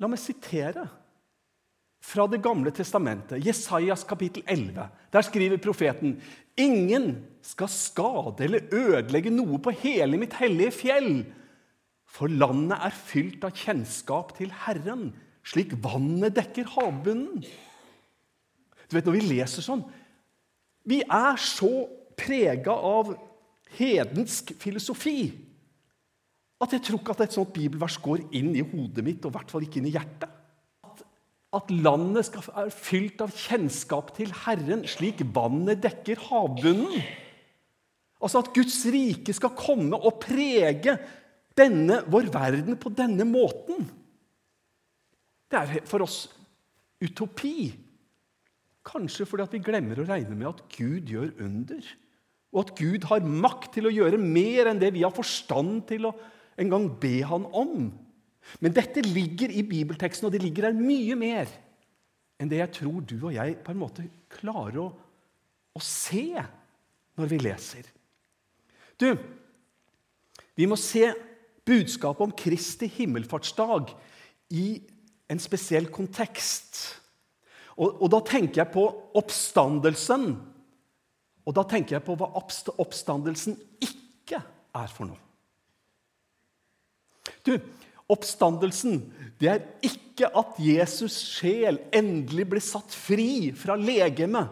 La 0.00 0.08
meg 0.08 0.22
sitere 0.22 0.86
fra 2.10 2.24
Det 2.26 2.40
gamle 2.42 2.72
testamentet, 2.74 3.42
Jesajas 3.44 4.06
kapittel 4.08 4.42
11. 4.48 4.86
Der 5.12 5.26
skriver 5.26 5.60
profeten.: 5.62 6.16
Ingen 6.56 7.26
skal 7.44 7.68
skade 7.68 8.46
eller 8.46 8.72
ødelegge 8.72 9.30
noe 9.30 9.60
på 9.60 9.74
hele 9.82 10.16
mitt 10.18 10.38
hellige 10.40 10.72
fjell. 10.78 11.12
For 12.08 12.32
landet 12.32 12.80
er 12.80 12.96
fylt 12.96 13.44
av 13.44 13.52
kjennskap 13.54 14.32
til 14.38 14.50
Herren, 14.64 15.12
slik 15.44 15.76
vannet 15.84 16.34
dekker 16.38 16.72
havbunnen. 16.72 17.44
Du 18.90 18.96
vet, 18.96 19.06
Når 19.06 19.18
vi 19.20 19.28
leser 19.36 19.64
sånn 19.64 19.84
Vi 20.88 21.00
er 21.04 21.38
så 21.40 21.70
prega 22.18 22.74
av 22.74 23.14
hedensk 23.78 24.52
filosofi 24.58 25.30
at 26.60 26.74
jeg 26.76 26.84
tror 26.84 27.00
ikke 27.00 27.14
at 27.14 27.22
et 27.24 27.36
sånt 27.36 27.54
bibelvers 27.56 27.96
går 28.04 28.26
inn 28.36 28.50
i 28.52 28.60
hodet 28.60 29.04
mitt, 29.04 29.24
og 29.24 29.32
i 29.32 29.36
hvert 29.38 29.52
fall 29.52 29.64
ikke 29.64 29.80
inn 29.80 29.88
i 29.88 29.94
hjertet. 29.94 30.28
At, 30.84 31.00
at 31.56 31.70
landet 31.72 32.28
skal, 32.28 32.44
er 32.60 32.74
fylt 32.74 33.22
av 33.24 33.32
kjennskap 33.32 34.12
til 34.18 34.34
Herren, 34.42 34.84
slik 34.84 35.22
vannet 35.32 35.80
dekker 35.86 36.20
havbunnen. 36.26 37.00
Altså 38.20 38.42
at 38.42 38.52
Guds 38.52 38.76
rike 38.92 39.32
skal 39.32 39.56
komme 39.56 39.96
og 39.96 40.18
prege 40.20 40.98
denne, 41.56 42.02
vår 42.12 42.28
verden 42.34 42.76
på 42.80 42.92
denne 42.92 43.24
måten. 43.24 43.88
Det 45.50 45.62
er 45.62 45.88
for 45.88 46.04
oss 46.04 46.26
utopi. 47.00 47.72
Kanskje 48.90 49.26
fordi 49.28 49.46
vi 49.54 49.64
glemmer 49.64 50.02
å 50.02 50.06
regne 50.08 50.36
med 50.36 50.50
at 50.50 50.62
Gud 50.74 51.10
gjør 51.10 51.32
under. 51.44 51.86
Og 52.50 52.64
at 52.64 52.74
Gud 52.78 53.06
har 53.06 53.22
makt 53.22 53.76
til 53.76 53.86
å 53.86 53.94
gjøre 53.94 54.18
mer 54.20 54.70
enn 54.70 54.80
det 54.82 54.92
vi 54.96 55.04
har 55.06 55.14
forstand 55.14 55.84
til 55.90 56.08
å 56.10 56.14
en 56.60 56.72
gang 56.72 56.88
be 57.00 57.20
Han 57.24 57.46
om. 57.56 57.90
Men 58.60 58.74
dette 58.74 59.02
ligger 59.04 59.52
i 59.52 59.62
bibelteksten, 59.62 60.26
og 60.26 60.34
det 60.34 60.42
ligger 60.42 60.68
der 60.68 60.76
mye 60.76 61.16
mer 61.18 61.50
enn 62.40 62.48
det 62.50 62.58
jeg 62.62 62.72
tror 62.80 63.04
du 63.04 63.18
og 63.20 63.34
jeg 63.34 63.58
på 63.64 63.72
en 63.72 63.80
måte 63.82 64.06
klarer 64.32 64.80
å, 64.80 64.86
å 65.76 65.82
se 65.84 66.40
når 67.20 67.28
vi 67.30 67.40
leser. 67.44 67.90
Du, 69.00 69.12
vi 70.56 70.68
må 70.68 70.78
se 70.80 71.12
budskapet 71.68 72.24
om 72.24 72.32
Kristi 72.36 72.88
himmelfartsdag 72.90 73.92
i 74.56 74.64
en 75.30 75.40
spesiell 75.40 75.86
kontekst. 75.92 76.99
Og, 77.80 77.96
og, 77.96 78.06
da 78.12 78.20
tenker 78.28 78.62
jeg 78.62 78.72
på 78.74 78.84
oppstandelsen. 79.16 80.34
Og 81.48 81.56
da 81.56 81.64
tenker 81.66 81.96
jeg 81.96 82.04
på 82.04 82.16
hva 82.20 82.28
oppstandelsen 82.36 83.56
ikke 83.80 84.42
er 84.76 84.92
for 84.92 85.08
noe. 85.08 85.20
Du, 87.46 87.54
Oppstandelsen 88.10 88.98
det 89.38 89.48
er 89.48 89.60
ikke 89.86 90.28
at 90.36 90.56
Jesus' 90.60 91.20
sjel 91.38 91.78
endelig 91.94 92.48
ble 92.50 92.62
satt 92.64 92.90
fri 92.92 93.52
fra 93.56 93.76
legemet, 93.78 94.50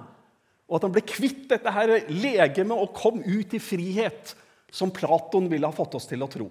og 0.68 0.78
at 0.78 0.86
han 0.86 0.94
ble 0.94 1.02
kvitt 1.08 1.48
dette 1.50 1.72
her 1.74 1.94
legemet 2.12 2.78
og 2.78 2.94
kom 2.96 3.18
ut 3.24 3.56
i 3.56 3.60
frihet, 3.62 4.34
som 4.70 4.92
Platon 4.94 5.48
ville 5.50 5.66
ha 5.66 5.74
fått 5.74 5.96
oss 5.98 6.06
til 6.06 6.22
å 6.22 6.30
tro. 6.30 6.46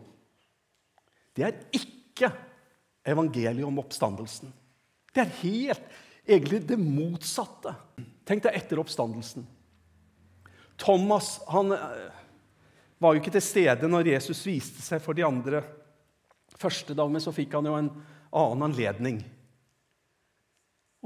Det 1.37 1.45
er 1.47 1.57
ikke 1.77 2.31
evangeliet 3.07 3.67
om 3.67 3.79
oppstandelsen. 3.79 4.51
Det 5.13 5.23
er 5.23 5.35
helt 5.45 5.97
egentlig 6.27 6.61
det 6.67 6.77
motsatte. 6.79 7.73
Tenk 8.27 8.43
deg 8.43 8.57
etter 8.59 8.81
oppstandelsen. 8.81 9.45
Thomas 10.77 11.37
han 11.49 11.73
eh, 11.73 12.11
var 13.01 13.15
jo 13.15 13.21
ikke 13.21 13.33
til 13.37 13.45
stede 13.45 13.89
når 13.89 14.11
Jesus 14.13 14.43
viste 14.45 14.83
seg 14.85 15.01
for 15.01 15.17
de 15.17 15.25
andre 15.25 15.63
første 16.57 16.95
dag, 16.97 17.09
men 17.11 17.23
så 17.23 17.33
fikk 17.33 17.55
han 17.57 17.69
jo 17.69 17.77
en 17.77 17.89
annen 18.37 18.65
anledning. 18.67 19.21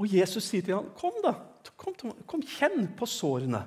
Og 0.00 0.08
Jesus 0.10 0.48
sier 0.48 0.64
til 0.64 0.74
ham, 0.78 0.90
'Kom, 0.96 1.20
da. 1.22 1.36
Kom, 1.76 1.94
kom 2.26 2.42
kjenn 2.42 2.90
på 2.96 3.06
sårene.' 3.06 3.62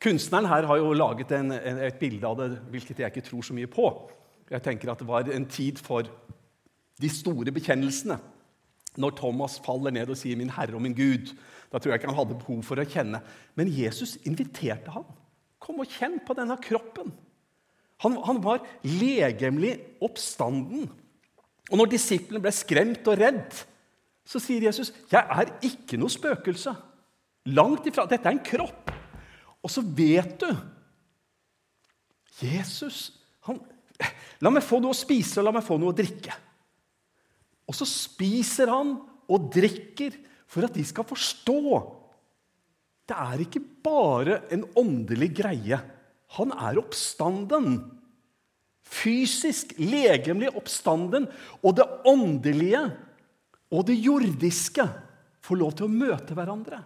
Kunstneren 0.00 0.48
her 0.48 0.64
har 0.64 0.78
jo 0.80 0.94
laget 0.96 1.32
en, 1.36 1.52
en, 1.52 1.78
et 1.84 1.98
bilde 2.00 2.24
av 2.24 2.38
det, 2.38 2.54
hvilket 2.72 3.02
jeg 3.02 3.12
ikke 3.12 3.26
tror 3.26 3.44
så 3.44 3.52
mye 3.52 3.68
på. 3.68 3.84
Jeg 4.48 4.62
tenker 4.64 4.90
at 4.90 4.98
Det 4.98 5.06
var 5.06 5.28
en 5.28 5.44
tid 5.44 5.76
for 5.78 6.08
de 7.00 7.08
store 7.12 7.52
bekjennelsene 7.52 8.16
når 9.00 9.16
Thomas 9.18 9.58
faller 9.64 9.94
ned 9.94 10.12
og 10.12 10.18
sier 10.18 10.36
'min 10.36 10.52
Herre 10.52 10.76
og 10.76 10.82
min 10.82 10.94
Gud', 10.94 11.34
da 11.72 11.78
tror 11.78 11.92
jeg 11.92 12.00
ikke 12.00 12.10
han 12.12 12.18
hadde 12.18 12.38
behov 12.38 12.62
for 12.66 12.76
å 12.76 12.84
kjenne. 12.84 13.22
Men 13.54 13.72
Jesus 13.72 14.16
inviterte 14.26 14.90
ham. 14.90 15.06
Kom 15.60 15.80
og 15.80 15.86
kjenn 15.86 16.18
på 16.26 16.34
denne 16.34 16.56
kroppen. 16.60 17.12
Han, 18.00 18.16
han 18.24 18.40
var 18.42 18.64
legemlig 18.82 19.78
oppstanden. 20.00 20.88
Og 21.70 21.78
når 21.78 21.92
disiplene 21.92 22.42
ble 22.42 22.52
skremt 22.54 23.06
og 23.06 23.18
redd, 23.20 23.64
så 24.24 24.38
sier 24.38 24.62
Jesus, 24.62 24.92
'Jeg 25.10 25.26
er 25.30 25.58
ikke 25.62 25.96
noe 25.96 26.08
spøkelse.' 26.08 26.76
Langt 27.46 27.86
ifra. 27.86 28.04
Dette 28.06 28.28
er 28.28 28.36
en 28.36 28.44
kropp. 28.44 28.90
Og 29.62 29.70
så 29.70 29.80
vet 29.80 30.40
du 30.40 30.50
Jesus 32.40 33.12
han, 33.46 33.60
La 34.40 34.52
meg 34.52 34.64
få 34.64 34.78
noe 34.80 34.94
å 34.94 34.96
spise 34.96 35.40
og 35.40 35.46
la 35.46 35.52
meg 35.52 35.64
få 35.64 35.76
noe 35.80 35.92
å 35.92 35.96
drikke. 35.96 36.32
Og 37.70 37.76
så 37.78 37.86
spiser 37.86 38.72
han 38.72 38.96
og 39.30 39.48
drikker 39.54 40.16
for 40.50 40.66
at 40.66 40.74
de 40.74 40.82
skal 40.86 41.06
forstå. 41.06 41.62
Det 43.06 43.14
er 43.14 43.44
ikke 43.44 43.62
bare 43.84 44.40
en 44.54 44.66
åndelig 44.78 45.30
greie. 45.38 45.78
Han 46.34 46.54
er 46.54 46.82
oppstanden 46.82 47.78
fysisk, 48.90 49.76
legemlig 49.78 50.50
oppstanden 50.56 51.28
og 51.62 51.76
det 51.78 51.86
åndelige 52.10 52.82
og 53.70 53.84
det 53.86 53.98
jordiske 54.02 54.86
får 55.46 55.60
lov 55.60 55.76
til 55.78 55.86
å 55.86 55.94
møte 55.94 56.34
hverandre. 56.34 56.80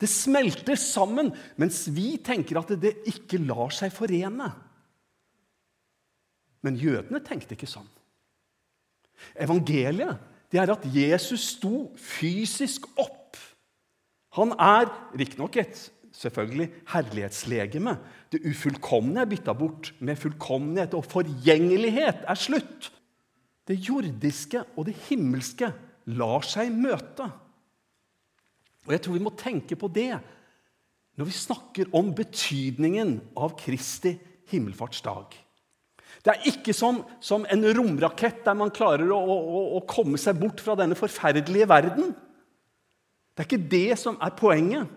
Det 0.00 0.08
smelter 0.08 0.78
sammen, 0.80 1.28
mens 1.60 1.82
vi 1.92 2.14
tenker 2.24 2.60
at 2.60 2.72
det 2.80 2.94
ikke 3.08 3.40
lar 3.44 3.72
seg 3.74 3.92
forene. 3.92 4.48
Men 6.64 6.76
jødene 6.80 7.20
tenkte 7.24 7.56
ikke 7.56 7.68
sånn. 7.68 7.88
Evangeliet 9.40 10.18
det 10.50 10.58
er 10.58 10.72
at 10.72 10.86
Jesus 10.90 11.52
sto 11.54 11.90
fysisk 11.94 12.88
opp. 12.98 13.38
Han 14.34 14.54
er 14.58 14.90
riktignok 15.18 15.56
et 15.62 15.78
selvfølgelig 16.14 16.68
herlighetslegeme. 16.90 17.94
Det 18.30 18.42
ufullkomne 18.46 19.22
er 19.22 19.30
bytta 19.30 19.54
bort 19.54 19.92
med 20.02 20.18
fullkommenhet, 20.18 20.94
og 20.94 21.06
forgjengelighet 21.06 22.26
er 22.26 22.38
slutt. 22.38 22.90
Det 23.66 23.78
jordiske 23.78 24.64
og 24.74 24.88
det 24.88 24.96
himmelske 25.06 25.70
lar 26.18 26.46
seg 26.46 26.72
møte. 26.74 27.28
Og 28.88 28.94
Jeg 28.94 29.04
tror 29.04 29.18
vi 29.18 29.22
må 29.22 29.34
tenke 29.38 29.78
på 29.78 29.90
det 29.92 30.12
når 31.18 31.28
vi 31.28 31.36
snakker 31.36 31.90
om 31.94 32.14
betydningen 32.16 33.18
av 33.36 33.52
Kristi 33.58 34.14
himmelfartsdag. 34.50 35.34
Det 36.20 36.32
er 36.34 36.48
ikke 36.50 36.74
som, 36.76 37.00
som 37.24 37.46
en 37.48 37.64
romrakett 37.76 38.42
der 38.44 38.56
man 38.58 38.72
klarer 38.74 39.08
å, 39.08 39.18
å, 39.20 39.60
å 39.78 39.84
komme 39.88 40.20
seg 40.20 40.36
bort 40.40 40.60
fra 40.60 40.76
denne 40.76 40.98
forferdelige 40.98 41.68
verden. 41.70 42.12
Det 43.32 43.44
er 43.44 43.48
ikke 43.48 43.70
det 43.72 43.98
som 44.00 44.18
er 44.20 44.34
poenget. 44.36 44.90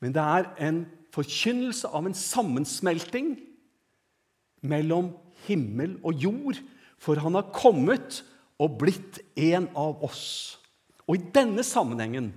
Men 0.00 0.12
det 0.12 0.24
er 0.24 0.50
en 0.68 0.82
forkynnelse 1.14 1.88
av 1.88 2.08
en 2.08 2.16
sammensmelting 2.16 3.32
mellom 4.60 5.14
himmel 5.46 5.96
og 6.04 6.20
jord. 6.20 6.60
For 7.00 7.20
han 7.24 7.38
har 7.38 7.48
kommet 7.56 8.20
og 8.60 8.76
blitt 8.82 9.22
en 9.40 9.70
av 9.72 10.04
oss. 10.04 10.58
Og 11.08 11.16
i 11.16 11.30
denne 11.32 11.64
sammenhengen 11.64 12.28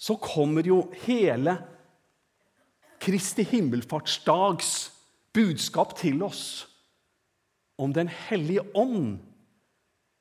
så 0.00 0.16
kommer 0.20 0.64
jo 0.64 0.86
hele 1.04 1.58
Kristi 3.04 3.44
himmelfartsdags 3.44 4.72
budskap 5.36 5.92
til 6.00 6.24
oss 6.24 6.64
om 7.78 7.92
Den 7.92 8.08
hellige 8.08 8.64
ånd 8.74 9.18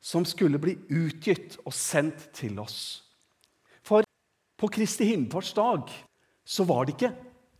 som 0.06 0.26
skulle 0.28 0.60
bli 0.62 0.76
utgitt 0.94 1.58
og 1.66 1.74
sendt 1.74 2.28
til 2.36 2.60
oss. 2.62 3.02
For 3.82 4.06
på 4.60 4.70
Kristi 4.72 5.08
himmelfartsdag 5.10 5.90
så 6.46 6.66
var 6.68 6.86
det 6.86 6.96
ikke 6.96 7.14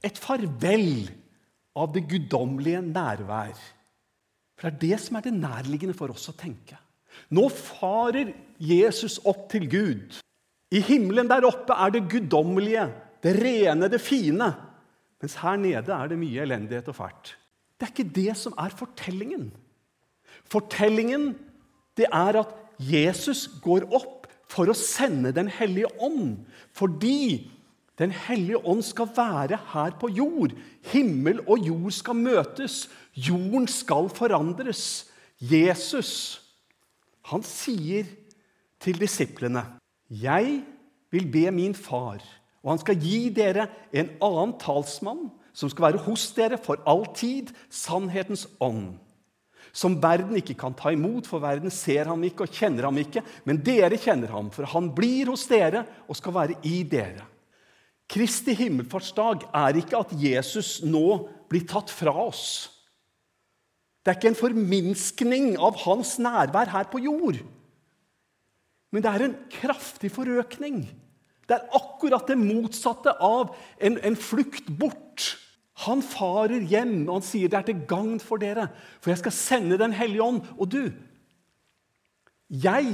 et 0.06 0.20
farvel 0.22 1.08
av 1.76 1.94
det 1.96 2.06
guddommelige 2.10 2.84
nærvær. 2.86 3.56
For 4.56 4.70
det 4.70 4.76
er 4.76 4.84
det 4.84 5.00
som 5.04 5.18
er 5.18 5.26
det 5.26 5.34
nærliggende 5.36 5.98
for 5.98 6.14
oss 6.14 6.30
å 6.32 6.38
tenke. 6.38 6.78
Nå 7.34 7.48
farer 7.50 8.32
Jesus 8.62 9.18
opp 9.26 9.48
til 9.52 9.68
Gud. 9.72 10.22
I 10.76 10.82
himmelen 10.84 11.30
der 11.32 11.48
oppe 11.48 11.76
er 11.76 11.94
det 11.96 12.06
guddommelige, 12.12 12.86
det 13.24 13.36
rene, 13.40 13.90
det 13.90 14.02
fine. 14.04 14.52
Mens 15.22 15.38
her 15.42 15.58
nede 15.60 15.94
er 15.96 16.12
det 16.12 16.20
mye 16.20 16.44
elendighet 16.46 16.90
og 16.92 16.98
fælt. 17.00 17.36
Det 17.76 17.88
er 17.88 17.94
ikke 17.94 18.16
det 18.16 18.34
som 18.40 18.56
er 18.62 18.76
fortellingen. 18.76 19.50
Fortellingen 20.52 21.34
det 21.98 22.08
er 22.12 22.42
at 22.42 22.54
Jesus 22.80 23.48
går 23.64 23.88
opp 23.96 24.28
for 24.52 24.70
å 24.70 24.78
sende 24.78 25.34
Den 25.36 25.48
hellige 25.52 25.90
ånd. 26.04 26.46
Fordi 26.76 27.52
Den 27.96 28.12
hellige 28.12 28.60
ånd 28.68 28.84
skal 28.84 29.08
være 29.16 29.60
her 29.72 29.94
på 30.00 30.10
jord. 30.12 30.52
Himmel 30.92 31.40
og 31.48 31.64
jord 31.64 31.94
skal 31.96 32.18
møtes. 32.20 32.90
Jorden 33.16 33.70
skal 33.72 34.10
forandres. 34.12 35.06
Jesus 35.40 36.42
han 37.26 37.42
sier 37.42 38.06
til 38.80 39.00
disiplene, 39.02 39.64
'Jeg 40.10 40.62
vil 41.12 41.32
be 41.32 41.52
min 41.52 41.74
far, 41.74 42.22
og 42.64 42.70
han 42.70 42.80
skal 42.80 43.00
gi 43.02 43.30
dere 43.30 43.68
en 43.94 44.10
annen 44.22 44.54
talsmann' 44.62 45.32
'som 45.54 45.70
skal 45.70 45.86
være 45.86 46.04
hos 46.06 46.32
dere 46.32 46.58
for 46.58 46.78
all 46.86 47.06
tid, 47.16 47.50
sannhetens 47.70 48.48
ånd' 48.62 49.00
som 49.76 49.98
verden 50.00 50.38
ikke 50.40 50.56
kan 50.58 50.76
ta 50.78 50.94
imot, 50.96 51.28
for 51.28 51.44
verden 51.44 51.74
ser 51.74 52.08
ham 52.08 52.22
ikke 52.24 52.46
og 52.46 52.54
kjenner 52.56 52.88
ham 52.88 53.00
ikke. 53.02 53.24
Men 53.44 53.60
dere 53.64 54.00
kjenner 54.00 54.32
ham, 54.32 54.48
for 54.56 54.68
han 54.72 54.88
blir 54.96 55.34
hos 55.34 55.44
dere 55.52 55.84
og 56.08 56.16
skal 56.16 56.36
være 56.38 56.60
i 56.68 56.78
dere. 56.88 57.26
Kristi 58.08 58.54
himmelfartsdag 58.56 59.48
er 59.50 59.82
ikke 59.82 60.00
at 60.00 60.14
Jesus 60.16 60.78
nå 60.86 61.26
blir 61.52 61.66
tatt 61.68 61.92
fra 61.92 62.14
oss. 62.24 62.46
Det 64.06 64.14
er 64.14 64.20
ikke 64.20 64.32
en 64.32 64.38
forminskning 64.38 65.48
av 65.58 65.80
hans 65.84 66.16
nærvær 66.22 66.70
her 66.72 66.88
på 66.92 67.02
jord. 67.04 67.42
Men 68.94 69.04
det 69.04 69.12
er 69.12 69.26
en 69.26 69.40
kraftig 69.52 70.12
forøkning. 70.14 70.86
Det 71.50 71.58
er 71.58 71.74
akkurat 71.78 72.30
det 72.30 72.38
motsatte 72.40 73.12
av 73.20 73.52
en, 73.82 73.98
en 74.00 74.16
flukt 74.16 74.70
bort. 74.70 75.34
Han 75.84 76.00
farer 76.06 76.64
hjem, 76.64 77.04
og 77.10 77.18
han 77.18 77.26
sier 77.28 77.52
det 77.52 77.60
er 77.60 77.68
til 77.68 77.84
gagn 77.90 78.20
for 78.24 78.40
dere, 78.40 78.70
for 79.04 79.12
jeg 79.12 79.20
skal 79.24 79.36
sende 79.36 79.80
Den 79.82 79.96
hellige 79.96 80.24
ånd. 80.24 80.42
Og 80.56 80.72
du, 80.72 80.84
jeg 82.50 82.92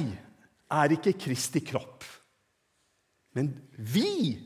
er 0.72 0.96
ikke 0.96 1.14
Kristi 1.28 1.62
kropp, 1.68 2.08
men 3.38 3.54
vi 3.78 4.40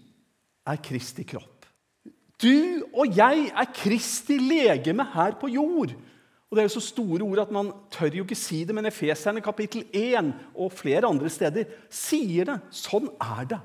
er 0.67 0.81
Kristi 0.83 1.23
kropp. 1.23 1.53
Du 2.41 2.83
og 2.91 3.15
jeg 3.15 3.47
er 3.55 3.71
Kristi 3.73 4.37
legeme 4.41 5.05
her 5.13 5.37
på 5.39 5.47
jord. 5.47 5.93
Og 6.49 6.57
Det 6.57 6.61
er 6.61 6.67
jo 6.67 6.75
så 6.75 6.83
store 6.83 7.23
ord 7.23 7.39
at 7.39 7.51
man 7.51 7.71
tør 7.91 8.13
jo 8.19 8.23
ikke 8.23 8.37
si 8.37 8.63
det, 8.63 8.75
men 8.75 8.85
Efeserne 8.85 9.41
kapittel 9.41 9.85
1 9.93 10.33
og 10.55 10.71
flere 10.71 11.07
andre 11.07 11.29
steder 11.29 11.65
sier 11.89 12.45
det. 12.51 12.59
Sånn 12.71 13.09
er 13.21 13.47
det. 13.49 13.61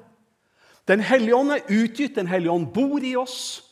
Den 0.88 1.02
hellige 1.04 1.36
ånd 1.36 1.52
er 1.54 1.66
utgitt, 1.68 2.16
Den 2.16 2.26
hellige 2.26 2.50
ånd 2.50 2.70
bor 2.74 3.02
i 3.02 3.16
oss. 3.16 3.69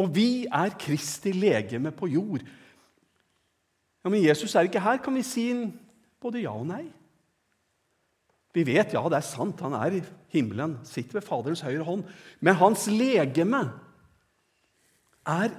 Og 0.00 0.08
vi 0.14 0.46
er 0.46 0.76
Kristi 0.80 1.34
legeme 1.36 1.92
på 1.92 2.08
jord. 2.08 2.44
Ja, 4.00 4.08
Men 4.08 4.24
Jesus 4.24 4.54
er 4.54 4.68
ikke 4.68 4.80
her, 4.80 5.00
kan 5.04 5.14
vi 5.14 5.26
si 5.26 5.50
både 6.20 6.44
ja 6.44 6.54
og 6.56 6.66
nei. 6.68 6.86
Vi 8.54 8.64
vet 8.66 8.94
ja, 8.96 9.02
det 9.06 9.20
er 9.20 9.26
sant, 9.26 9.60
han 9.62 9.76
er 9.78 10.00
i 10.00 10.04
himmelen, 10.32 10.78
sitter 10.88 11.20
ved 11.20 11.26
Faderens 11.26 11.62
høyre 11.62 11.84
hånd. 11.86 12.06
Men 12.40 12.58
hans 12.58 12.88
legeme 12.90 13.60
er 15.28 15.52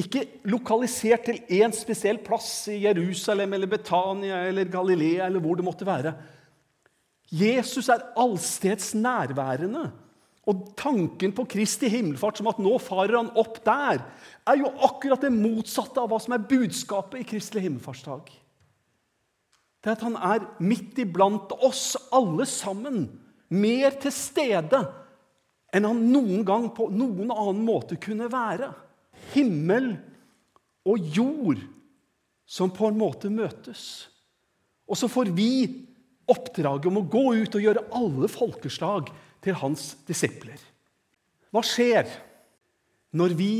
ikke 0.00 0.24
lokalisert 0.50 1.28
til 1.28 1.42
én 1.60 1.74
spesiell 1.74 2.18
plass 2.24 2.68
i 2.72 2.80
Jerusalem 2.86 3.52
eller 3.54 3.70
Betania 3.70 4.40
eller 4.48 4.70
Galilea 4.70 5.26
eller 5.26 5.42
hvor 5.42 5.58
det 5.58 5.66
måtte 5.66 5.86
være. 5.86 6.14
Jesus 7.30 7.88
er 7.92 8.02
allsteds 8.18 8.94
nærværende. 8.94 9.90
Og 10.50 10.64
tanken 10.76 11.32
på 11.32 11.46
Kristi 11.48 11.88
himmelfart 11.88 12.38
som 12.40 12.48
at 12.50 12.60
nå 12.60 12.76
farer 12.82 13.16
han 13.16 13.30
opp 13.40 13.62
der, 13.64 14.02
er 14.44 14.60
jo 14.60 14.72
akkurat 14.84 15.22
det 15.24 15.32
motsatte 15.32 16.02
av 16.02 16.10
hva 16.12 16.18
som 16.20 16.36
er 16.36 16.48
budskapet 16.50 17.22
i 17.22 17.28
Kristi 17.28 17.62
himmelfartsdag. 17.64 18.28
Det 19.84 19.90
er 19.90 19.96
at 19.96 20.04
han 20.04 20.16
er 20.16 20.44
midt 20.64 21.00
iblant 21.00 21.52
oss 21.64 21.94
alle 22.12 22.46
sammen, 22.48 23.06
mer 23.54 23.96
til 24.00 24.12
stede 24.12 24.80
enn 25.74 25.86
han 25.88 26.00
noen 26.08 26.44
gang 26.46 26.70
på 26.74 26.88
noen 26.92 27.32
annen 27.32 27.64
måte 27.66 27.98
kunne 28.00 28.30
være. 28.32 28.70
Himmel 29.34 29.92
og 30.88 31.10
jord 31.16 31.60
som 32.44 32.72
på 32.72 32.88
en 32.88 32.98
måte 33.00 33.30
møtes. 33.32 34.06
Og 34.88 34.98
så 35.00 35.08
får 35.10 35.32
vi 35.36 35.50
oppdraget 36.30 36.88
om 36.88 37.00
å 37.00 37.08
gå 37.08 37.24
ut 37.42 37.56
og 37.56 37.64
gjøre 37.64 37.84
alle 37.96 38.28
folkeslag 38.32 39.10
til 39.44 39.56
hans 39.60 39.92
disipler. 40.08 40.58
Hva 41.52 41.62
skjer 41.64 42.08
når 43.14 43.34
vi 43.38 43.54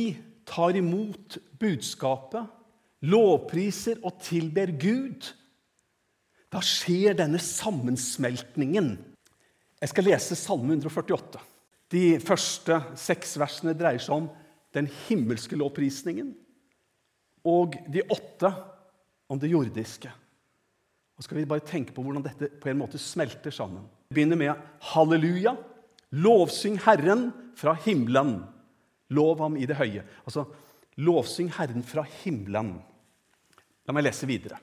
tar 0.48 0.76
imot 0.76 1.38
budskapet, 1.60 2.48
lovpriser 3.04 4.00
og 4.02 4.18
tilber 4.24 4.72
Gud? 4.80 5.28
Da 6.50 6.62
skjer 6.64 7.16
denne 7.18 7.40
sammensmeltningen. 7.42 8.94
Jeg 9.82 9.92
skal 9.92 10.08
lese 10.08 10.38
Salme 10.38 10.76
148. 10.78 11.42
De 11.92 12.16
første 12.22 12.78
seks 12.98 13.36
versene 13.38 13.74
dreier 13.76 14.02
seg 14.02 14.22
om 14.22 14.28
den 14.74 14.88
himmelske 15.06 15.58
lovprisningen. 15.58 16.32
Og 17.44 17.76
de 17.92 18.02
åtte 18.10 18.50
om 19.30 19.40
det 19.40 19.50
jordiske. 19.52 20.10
Og 21.14 21.26
skal 21.26 21.38
vi 21.38 21.48
bare 21.48 21.66
tenke 21.66 21.94
på 21.94 22.02
hvordan 22.02 22.24
dette 22.24 22.48
på 22.60 22.70
en 22.70 22.80
måte 22.80 22.98
smelter 22.98 23.54
sammen. 23.54 23.84
Vi 24.08 24.18
begynner 24.18 24.40
med 24.40 24.64
halleluja. 24.94 25.54
Lovsyng 26.14 26.78
Herren 26.84 27.30
fra 27.58 27.74
himmelen. 27.84 28.36
Lov 29.14 29.40
ham 29.42 29.56
i 29.58 29.66
det 29.66 29.78
høye. 29.78 30.04
Altså, 30.24 30.46
lovsyng 31.02 31.50
Herren 31.56 31.82
fra 31.86 32.04
himmelen. 32.22 32.76
La 33.84 33.96
meg 33.96 34.06
lese 34.06 34.28
videre. 34.30 34.60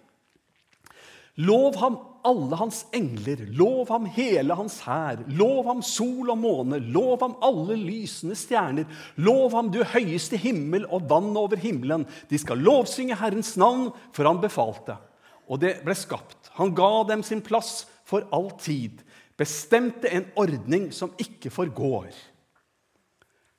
Lov 1.40 1.78
ham 1.80 1.96
alle 2.28 2.58
hans 2.60 2.82
engler, 2.94 3.40
lov 3.56 3.90
ham 3.90 4.06
hele 4.14 4.56
hans 4.58 4.82
hær, 4.84 5.22
lov 5.32 5.64
ham 5.70 5.80
sol 5.86 6.30
og 6.30 6.38
måne, 6.38 6.82
lov 6.92 7.22
ham 7.24 7.38
alle 7.46 7.78
lysende 7.80 8.36
stjerner, 8.38 8.90
lov 9.16 9.56
ham 9.56 9.72
du 9.74 9.80
høyeste 9.94 10.38
himmel 10.42 10.86
og 10.92 11.08
vann 11.10 11.32
over 11.40 11.58
himmelen. 11.62 12.04
De 12.30 12.38
skal 12.42 12.62
lovsynge 12.62 13.18
Herrens 13.18 13.56
navn, 13.58 13.90
for 14.14 14.28
han 14.28 14.44
befalte. 14.44 15.00
Og 15.48 15.64
det 15.64 15.80
ble 15.86 15.96
skapt. 15.98 16.52
Han 16.60 16.76
ga 16.76 16.92
dem 17.10 17.24
sin 17.26 17.42
plass 17.44 17.86
for 18.08 18.28
all 18.36 18.52
tid, 18.60 19.02
bestemte 19.42 20.10
en 20.14 20.28
ordning 20.38 20.92
som 20.94 21.14
ikke 21.22 21.52
forgår. 21.54 22.12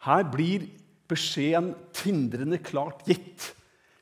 Her 0.07 0.25
blir 0.31 0.69
beskjeden 1.11 1.73
tindrende 1.95 2.59
klart 2.63 3.03
gitt 3.09 3.51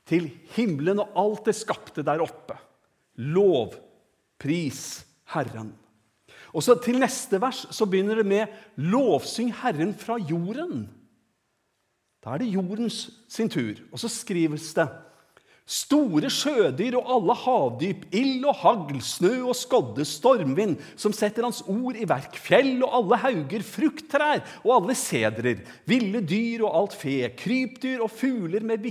til 0.08 0.28
himmelen 0.54 1.00
og 1.02 1.16
alt 1.22 1.50
det 1.50 1.56
skapte 1.58 2.04
der 2.06 2.22
oppe. 2.24 2.56
Lov, 3.20 3.74
pris 4.40 5.02
Herren. 5.32 5.72
Og 6.50 6.64
så 6.64 6.74
Til 6.82 6.98
neste 6.98 7.38
vers 7.40 7.66
så 7.70 7.86
begynner 7.86 8.14
det 8.18 8.26
med 8.26 8.46
'lovsyng 8.76 9.52
Herren 9.62 9.94
fra 9.94 10.18
jorden'. 10.18 10.88
Da 12.24 12.34
er 12.34 12.38
det 12.38 12.54
jordens 12.54 13.10
sin 13.28 13.48
tur. 13.48 13.74
Og 13.92 13.98
så 13.98 14.08
skrives 14.08 14.74
det 14.74 14.88
Store 15.70 16.26
sjødyr 16.34 16.96
og 16.98 17.10
alle 17.14 17.34
havdyp, 17.44 18.08
ild 18.16 18.46
og 18.50 18.56
hagl, 18.58 18.96
snø 19.06 19.36
og 19.52 19.54
skodde, 19.54 20.02
stormvind, 20.08 20.80
som 20.98 21.14
setter 21.14 21.46
hans 21.46 21.60
ord 21.70 21.94
i 21.94 22.08
verk, 22.10 22.34
fjell 22.42 22.80
og 22.82 22.96
alle 22.98 23.20
hauger, 23.22 23.62
frukttrær 23.62 24.42
og 24.64 24.72
alle 24.80 24.96
sedrer, 24.98 25.62
ville 25.86 26.24
dyr 26.26 26.64
og 26.66 26.74
alt 26.74 26.96
fe, 26.98 27.20
krypdyr 27.38 28.02
og 28.02 28.10
fugler 28.10 28.66
med 28.66 28.88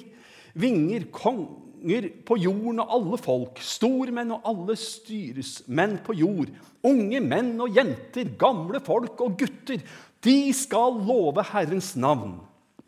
vinger, 0.56 1.10
konger 1.12 2.08
på 2.24 2.39
jorden 2.39 2.80
og 2.86 2.96
alle 2.96 3.20
folk, 3.28 3.60
stormenn 3.60 4.38
og 4.38 4.48
alle 4.48 4.80
styresmenn 4.80 6.00
på 6.06 6.15
jord, 6.22 6.54
unge 6.88 7.20
menn 7.20 7.58
og 7.60 7.76
jenter, 7.76 8.32
gamle 8.39 8.80
folk 8.80 9.20
og 9.26 9.36
gutter, 9.42 9.84
de 10.24 10.39
skal 10.56 10.96
love 11.04 11.44
Herrens 11.52 11.98
navn. 12.00 12.39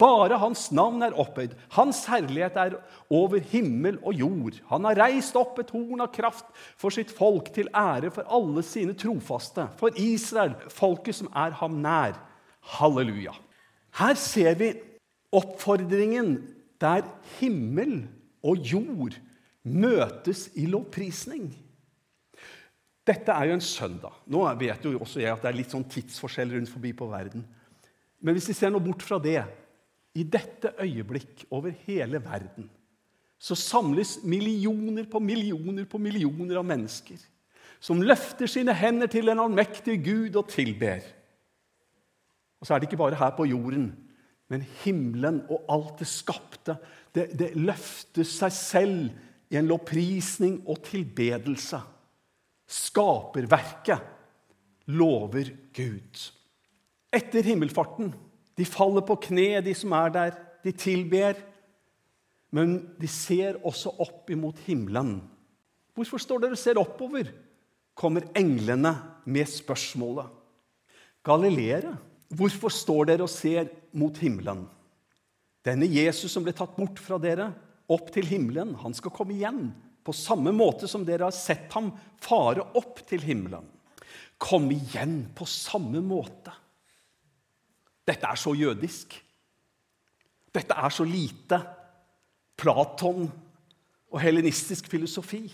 Bare 0.01 0.39
hans 0.41 0.69
navn 0.73 1.03
er 1.05 1.13
opphøyd. 1.21 1.53
Hans 1.75 1.99
herlighet 2.09 2.57
er 2.57 2.77
over 3.13 3.41
himmel 3.51 3.99
og 4.01 4.17
jord. 4.17 4.57
Han 4.71 4.87
har 4.89 4.97
reist 4.97 5.37
opp 5.37 5.59
et 5.61 5.69
horn 5.75 6.01
av 6.01 6.09
kraft 6.15 6.49
for 6.79 6.93
sitt 6.93 7.13
folk, 7.13 7.51
til 7.53 7.69
ære 7.69 8.09
for 8.15 8.25
alle 8.25 8.63
sine 8.65 8.95
trofaste, 8.97 9.67
for 9.77 9.93
Israel, 10.01 10.55
folket 10.73 11.19
som 11.19 11.29
er 11.37 11.53
ham 11.61 11.77
nær. 11.83 12.17
Halleluja. 12.79 13.35
Her 13.99 14.17
ser 14.17 14.57
vi 14.57 14.73
oppfordringen 15.35 16.35
der 16.81 17.05
himmel 17.37 18.01
og 18.41 18.65
jord 18.65 19.17
møtes 19.61 20.47
i 20.57 20.65
lovprisning. 20.69 21.51
Dette 23.05 23.33
er 23.33 23.49
jo 23.49 23.57
en 23.57 23.65
søndag. 23.65 24.13
Nå 24.29 24.43
vet 24.59 24.85
jo 24.85 24.97
også 24.97 25.21
jeg 25.21 25.33
at 25.33 25.41
det 25.43 25.49
er 25.51 25.57
litt 25.57 25.73
sånn 25.73 25.87
tidsforskjell 25.89 26.53
rundt 26.55 26.71
forbi 26.71 26.93
på 26.97 27.09
verden. 27.09 27.45
Men 28.21 28.37
hvis 28.37 28.51
vi 28.51 28.57
ser 28.57 28.73
noe 28.73 28.83
bort 28.85 29.01
fra 29.05 29.17
det, 29.21 29.41
i 30.15 30.24
dette 30.28 30.74
øyeblikk 30.82 31.45
over 31.52 31.74
hele 31.86 32.19
verden 32.24 32.69
så 33.41 33.56
samles 33.58 34.19
millioner 34.24 35.08
på 35.10 35.19
millioner 35.24 35.88
på 35.89 35.97
millioner 35.97 36.60
av 36.60 36.65
mennesker 36.67 37.21
som 37.82 38.04
løfter 38.06 38.50
sine 38.50 38.76
hender 38.78 39.10
til 39.10 39.32
den 39.32 39.41
allmektige 39.41 39.97
Gud 40.06 40.38
og 40.38 40.50
tilber. 40.54 41.02
Og 42.62 42.67
så 42.67 42.76
er 42.76 42.80
det 42.80 42.91
ikke 42.91 43.02
bare 43.02 43.17
her 43.17 43.34
på 43.34 43.47
jorden, 43.50 43.88
men 44.52 44.65
himmelen 44.84 45.41
og 45.50 45.65
alt 45.74 46.04
det 46.04 46.10
skapte. 46.12 46.76
Det, 47.10 47.32
det 47.39 47.56
løfter 47.58 48.28
seg 48.28 48.54
selv 48.54 49.10
i 49.52 49.58
en 49.58 49.67
lovprisning 49.71 50.62
og 50.69 50.84
tilbedelse. 50.86 51.82
Skaperverket 52.69 54.06
lover 54.93 55.50
Gud. 55.74 56.30
Etter 57.12 57.50
himmelfarten 57.50 58.13
de 58.57 58.67
faller 58.67 59.05
på 59.07 59.19
kne, 59.27 59.61
de 59.63 59.73
som 59.77 59.93
er 59.97 60.11
der. 60.13 60.35
De 60.65 60.73
tilber. 60.75 61.39
Men 62.51 62.81
de 62.99 63.07
ser 63.09 63.61
også 63.65 63.93
opp 64.03 64.29
imot 64.33 64.59
himmelen. 64.67 65.21
Hvorfor 65.95 66.21
står 66.21 66.43
dere 66.43 66.57
og 66.57 66.61
ser 66.61 66.79
oppover? 66.81 67.31
kommer 68.01 68.25
englene 68.37 68.95
med 69.29 69.49
spørsmålet. 69.49 70.29
Galileere, 71.25 71.93
hvorfor 72.33 72.73
står 72.73 73.11
dere 73.11 73.27
og 73.27 73.31
ser 73.31 73.69
mot 73.93 74.15
himmelen? 74.17 74.63
Denne 75.61 75.85
Jesus 75.85 76.33
som 76.33 76.45
ble 76.45 76.55
tatt 76.57 76.73
bort 76.77 76.97
fra 77.01 77.19
dere, 77.21 77.51
opp 77.91 78.09
til 78.15 78.25
himmelen, 78.25 78.73
han 78.81 78.95
skal 78.97 79.13
komme 79.13 79.35
igjen. 79.35 79.67
På 80.01 80.15
samme 80.17 80.53
måte 80.55 80.89
som 80.89 81.03
dere 81.05 81.27
har 81.27 81.35
sett 81.35 81.69
ham 81.75 81.91
fare 82.23 82.63
opp 82.79 83.03
til 83.09 83.21
himmelen. 83.21 83.67
Kom 84.41 84.71
igjen 84.73 85.27
på 85.37 85.45
samme 85.45 86.01
måte. 86.01 86.55
Dette 88.12 88.28
er 88.28 88.39
så 88.39 88.54
jødisk. 88.58 89.15
Dette 90.52 90.76
er 90.76 90.91
så 90.91 91.08
lite 91.08 91.62
Platon 92.60 93.32
og 94.12 94.21
helenistisk 94.21 94.89
filosofi. 94.91 95.45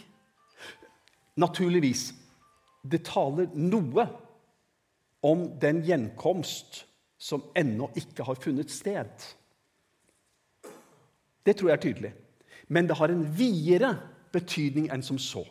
Naturligvis, 1.38 2.10
det 2.82 3.04
taler 3.06 3.52
noe 3.54 4.08
om 5.28 5.46
den 5.62 5.84
gjenkomst 5.86 6.82
som 7.17 7.46
ennå 7.58 7.91
ikke 7.98 8.26
har 8.26 8.39
funnet 8.41 8.74
sted. 8.74 9.12
Det 11.46 11.56
tror 11.56 11.70
jeg 11.70 11.78
er 11.78 11.86
tydelig. 11.86 12.13
Men 12.67 12.89
det 12.89 12.98
har 12.98 13.13
en 13.13 13.24
videre 13.38 13.93
betydning 14.34 14.89
enn 14.91 15.06
som 15.06 15.20
så. 15.22 15.46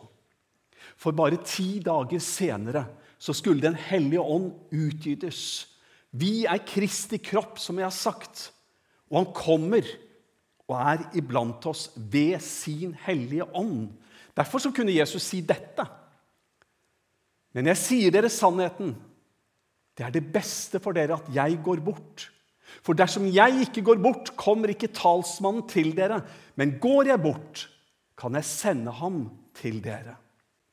For 0.99 1.15
bare 1.15 1.39
ti 1.45 1.79
dager 1.83 2.19
senere 2.21 2.85
så 3.17 3.33
skulle 3.33 3.61
Den 3.61 3.75
hellige 3.75 4.21
ånd 4.21 4.51
utgytes 4.71 5.76
vi 6.15 6.45
er 6.47 6.63
Kristi 6.67 7.19
kropp, 7.19 7.57
som 7.59 7.79
jeg 7.79 7.87
har 7.87 7.95
sagt. 7.95 8.49
Og 9.11 9.21
han 9.21 9.33
kommer 9.35 9.87
og 10.67 10.75
er 10.79 11.05
iblant 11.19 11.63
oss 11.69 11.87
ved 11.95 12.39
sin 12.43 12.95
hellige 13.05 13.47
ånd. 13.55 13.89
Derfor 14.37 14.61
så 14.61 14.71
kunne 14.75 14.95
Jesus 14.95 15.25
si 15.25 15.41
dette. 15.41 15.85
Men 17.55 17.71
jeg 17.71 17.79
sier 17.81 18.13
dere 18.13 18.29
sannheten. 18.31 18.95
Det 19.97 20.05
er 20.05 20.13
det 20.13 20.27
beste 20.33 20.81
for 20.83 20.93
dere 20.93 21.17
at 21.17 21.29
jeg 21.33 21.57
går 21.65 21.81
bort. 21.85 22.27
For 22.83 22.97
dersom 22.97 23.25
jeg 23.31 23.63
ikke 23.65 23.81
går 23.87 24.01
bort, 24.03 24.33
kommer 24.37 24.69
ikke 24.71 24.91
talsmannen 24.93 25.65
til 25.71 25.93
dere. 25.97 26.19
Men 26.59 26.77
går 26.83 27.13
jeg 27.13 27.23
bort, 27.23 27.63
kan 28.19 28.35
jeg 28.37 28.45
sende 28.45 28.93
ham 28.93 29.23
til 29.57 29.79
dere. 29.83 30.17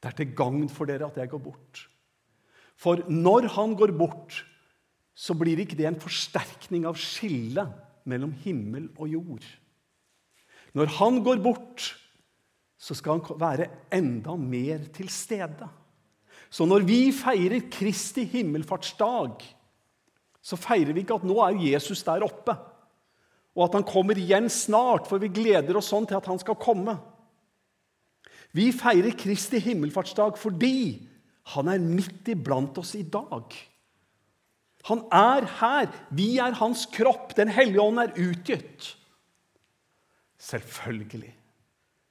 Det 0.02 0.10
er 0.10 0.18
til 0.18 0.34
gagn 0.36 0.66
for 0.68 0.90
dere 0.90 1.08
at 1.08 1.16
jeg 1.16 1.30
går 1.32 1.40
bort. 1.46 1.86
For 2.76 3.00
når 3.08 3.48
han 3.54 3.76
går 3.78 3.94
bort, 3.96 4.42
så 5.14 5.34
blir 5.38 5.62
ikke 5.62 5.78
det 5.78 5.86
en 5.88 6.00
forsterkning 6.00 6.86
av 6.90 6.98
skillet 6.98 7.70
mellom 8.08 8.34
himmel 8.44 8.88
og 8.98 9.12
jord. 9.14 9.46
Når 10.74 10.90
han 10.98 11.20
går 11.22 11.40
bort, 11.42 11.92
så 12.76 12.96
skal 12.98 13.20
han 13.20 13.40
være 13.40 13.70
enda 13.94 14.34
mer 14.36 14.82
til 14.94 15.08
stede. 15.12 15.68
Så 16.50 16.66
når 16.66 16.84
vi 16.86 17.00
feirer 17.14 17.68
Kristi 17.72 18.26
himmelfartsdag, 18.30 19.42
så 20.44 20.58
feirer 20.60 20.92
vi 20.92 21.04
ikke 21.04 21.16
at 21.16 21.26
nå 21.26 21.38
er 21.46 21.62
Jesus 21.70 22.02
der 22.04 22.26
oppe, 22.26 22.56
og 23.54 23.68
at 23.68 23.78
han 23.78 23.86
kommer 23.86 24.18
igjen 24.18 24.50
snart, 24.50 25.06
for 25.06 25.22
vi 25.22 25.30
gleder 25.32 25.78
oss 25.78 25.92
sånn 25.92 26.08
til 26.10 26.18
at 26.18 26.26
han 26.26 26.40
skal 26.42 26.58
komme. 26.60 26.96
Vi 28.54 28.68
feirer 28.74 29.14
Kristi 29.18 29.60
himmelfartsdag 29.62 30.36
fordi 30.38 31.06
han 31.54 31.70
er 31.70 31.82
midt 31.82 32.28
iblant 32.34 32.78
oss 32.82 32.94
i 32.98 33.04
dag. 33.06 33.54
Han 34.90 35.04
er 35.14 35.46
her. 35.60 35.88
Vi 36.12 36.36
er 36.42 36.56
hans 36.58 36.84
kropp. 36.92 37.32
Den 37.38 37.52
hellige 37.52 37.82
ånd 37.82 38.02
er 38.02 38.12
utgitt. 38.20 38.90
Selvfølgelig. 40.44 41.32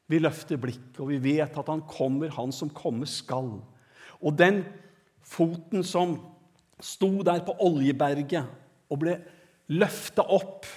Vi 0.09 0.19
løfter 0.19 0.59
blikket, 0.61 0.99
og 0.99 1.09
vi 1.13 1.19
vet 1.23 1.57
at 1.57 1.69
han 1.71 1.83
kommer, 1.89 2.33
han 2.33 2.51
som 2.53 2.71
komme 2.73 3.07
skal. 3.09 3.55
Og 4.19 4.37
den 4.37 4.63
foten 5.23 5.85
som 5.87 6.17
sto 6.83 7.21
der 7.25 7.43
på 7.45 7.55
Oljeberget 7.63 8.49
og 8.91 8.99
ble 9.01 9.15
løfta 9.73 10.25
opp, 10.35 10.67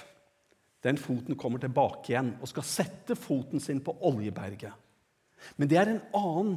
den 0.85 0.99
foten 1.01 1.35
kommer 1.35 1.59
tilbake 1.59 2.13
igjen 2.13 2.35
og 2.39 2.49
skal 2.49 2.65
sette 2.65 3.17
foten 3.19 3.61
sin 3.61 3.81
på 3.83 3.97
Oljeberget. 4.07 4.71
Men 5.57 5.69
det 5.69 5.79
er 5.81 5.91
en 5.91 6.03
annen 6.15 6.53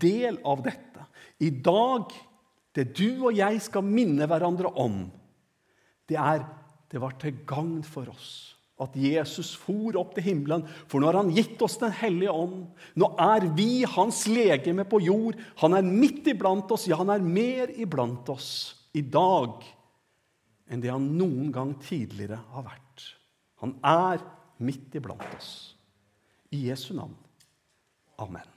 del 0.00 0.38
av 0.46 0.62
dette. 0.64 1.04
I 1.44 1.50
dag 1.50 2.14
det 2.74 2.90
du 2.98 3.26
og 3.28 3.36
jeg 3.36 3.60
skal 3.62 3.86
minne 3.86 4.26
hverandre 4.28 4.72
om, 4.80 5.06
det 6.10 6.18
er 6.20 6.44
det 6.92 7.00
var 7.02 7.16
til 7.18 7.40
gagn 7.48 7.80
for 7.86 8.10
oss 8.12 8.54
at 8.82 8.96
Jesus 8.98 9.52
for 9.58 9.94
opp 10.00 10.14
til 10.16 10.26
himmelen. 10.28 10.64
For 10.90 10.98
nå 10.98 11.08
har 11.08 11.20
han 11.20 11.32
gitt 11.34 11.60
oss 11.62 11.76
Den 11.80 11.94
hellige 11.94 12.32
ånd. 12.34 12.64
Nå 12.98 13.10
er 13.22 13.46
vi 13.54 13.84
hans 13.86 14.24
legeme 14.30 14.86
på 14.88 15.00
jord. 15.04 15.38
Han 15.62 15.78
er 15.78 15.86
midt 15.86 16.26
iblant 16.32 16.70
oss. 16.74 16.88
Ja, 16.90 16.98
han 17.00 17.12
er 17.14 17.22
mer 17.22 17.70
iblant 17.70 18.28
oss 18.34 18.48
i 18.94 19.02
dag 19.02 19.62
enn 20.70 20.80
det 20.82 20.90
han 20.90 21.10
noen 21.18 21.52
gang 21.54 21.74
tidligere 21.82 22.40
har 22.54 22.66
vært. 22.66 23.04
Han 23.62 23.76
er 23.84 24.22
midt 24.64 24.96
iblant 24.96 25.26
oss. 25.36 25.52
I 26.54 26.66
Jesu 26.70 26.92
navn. 26.96 27.14
Amen. 28.22 28.53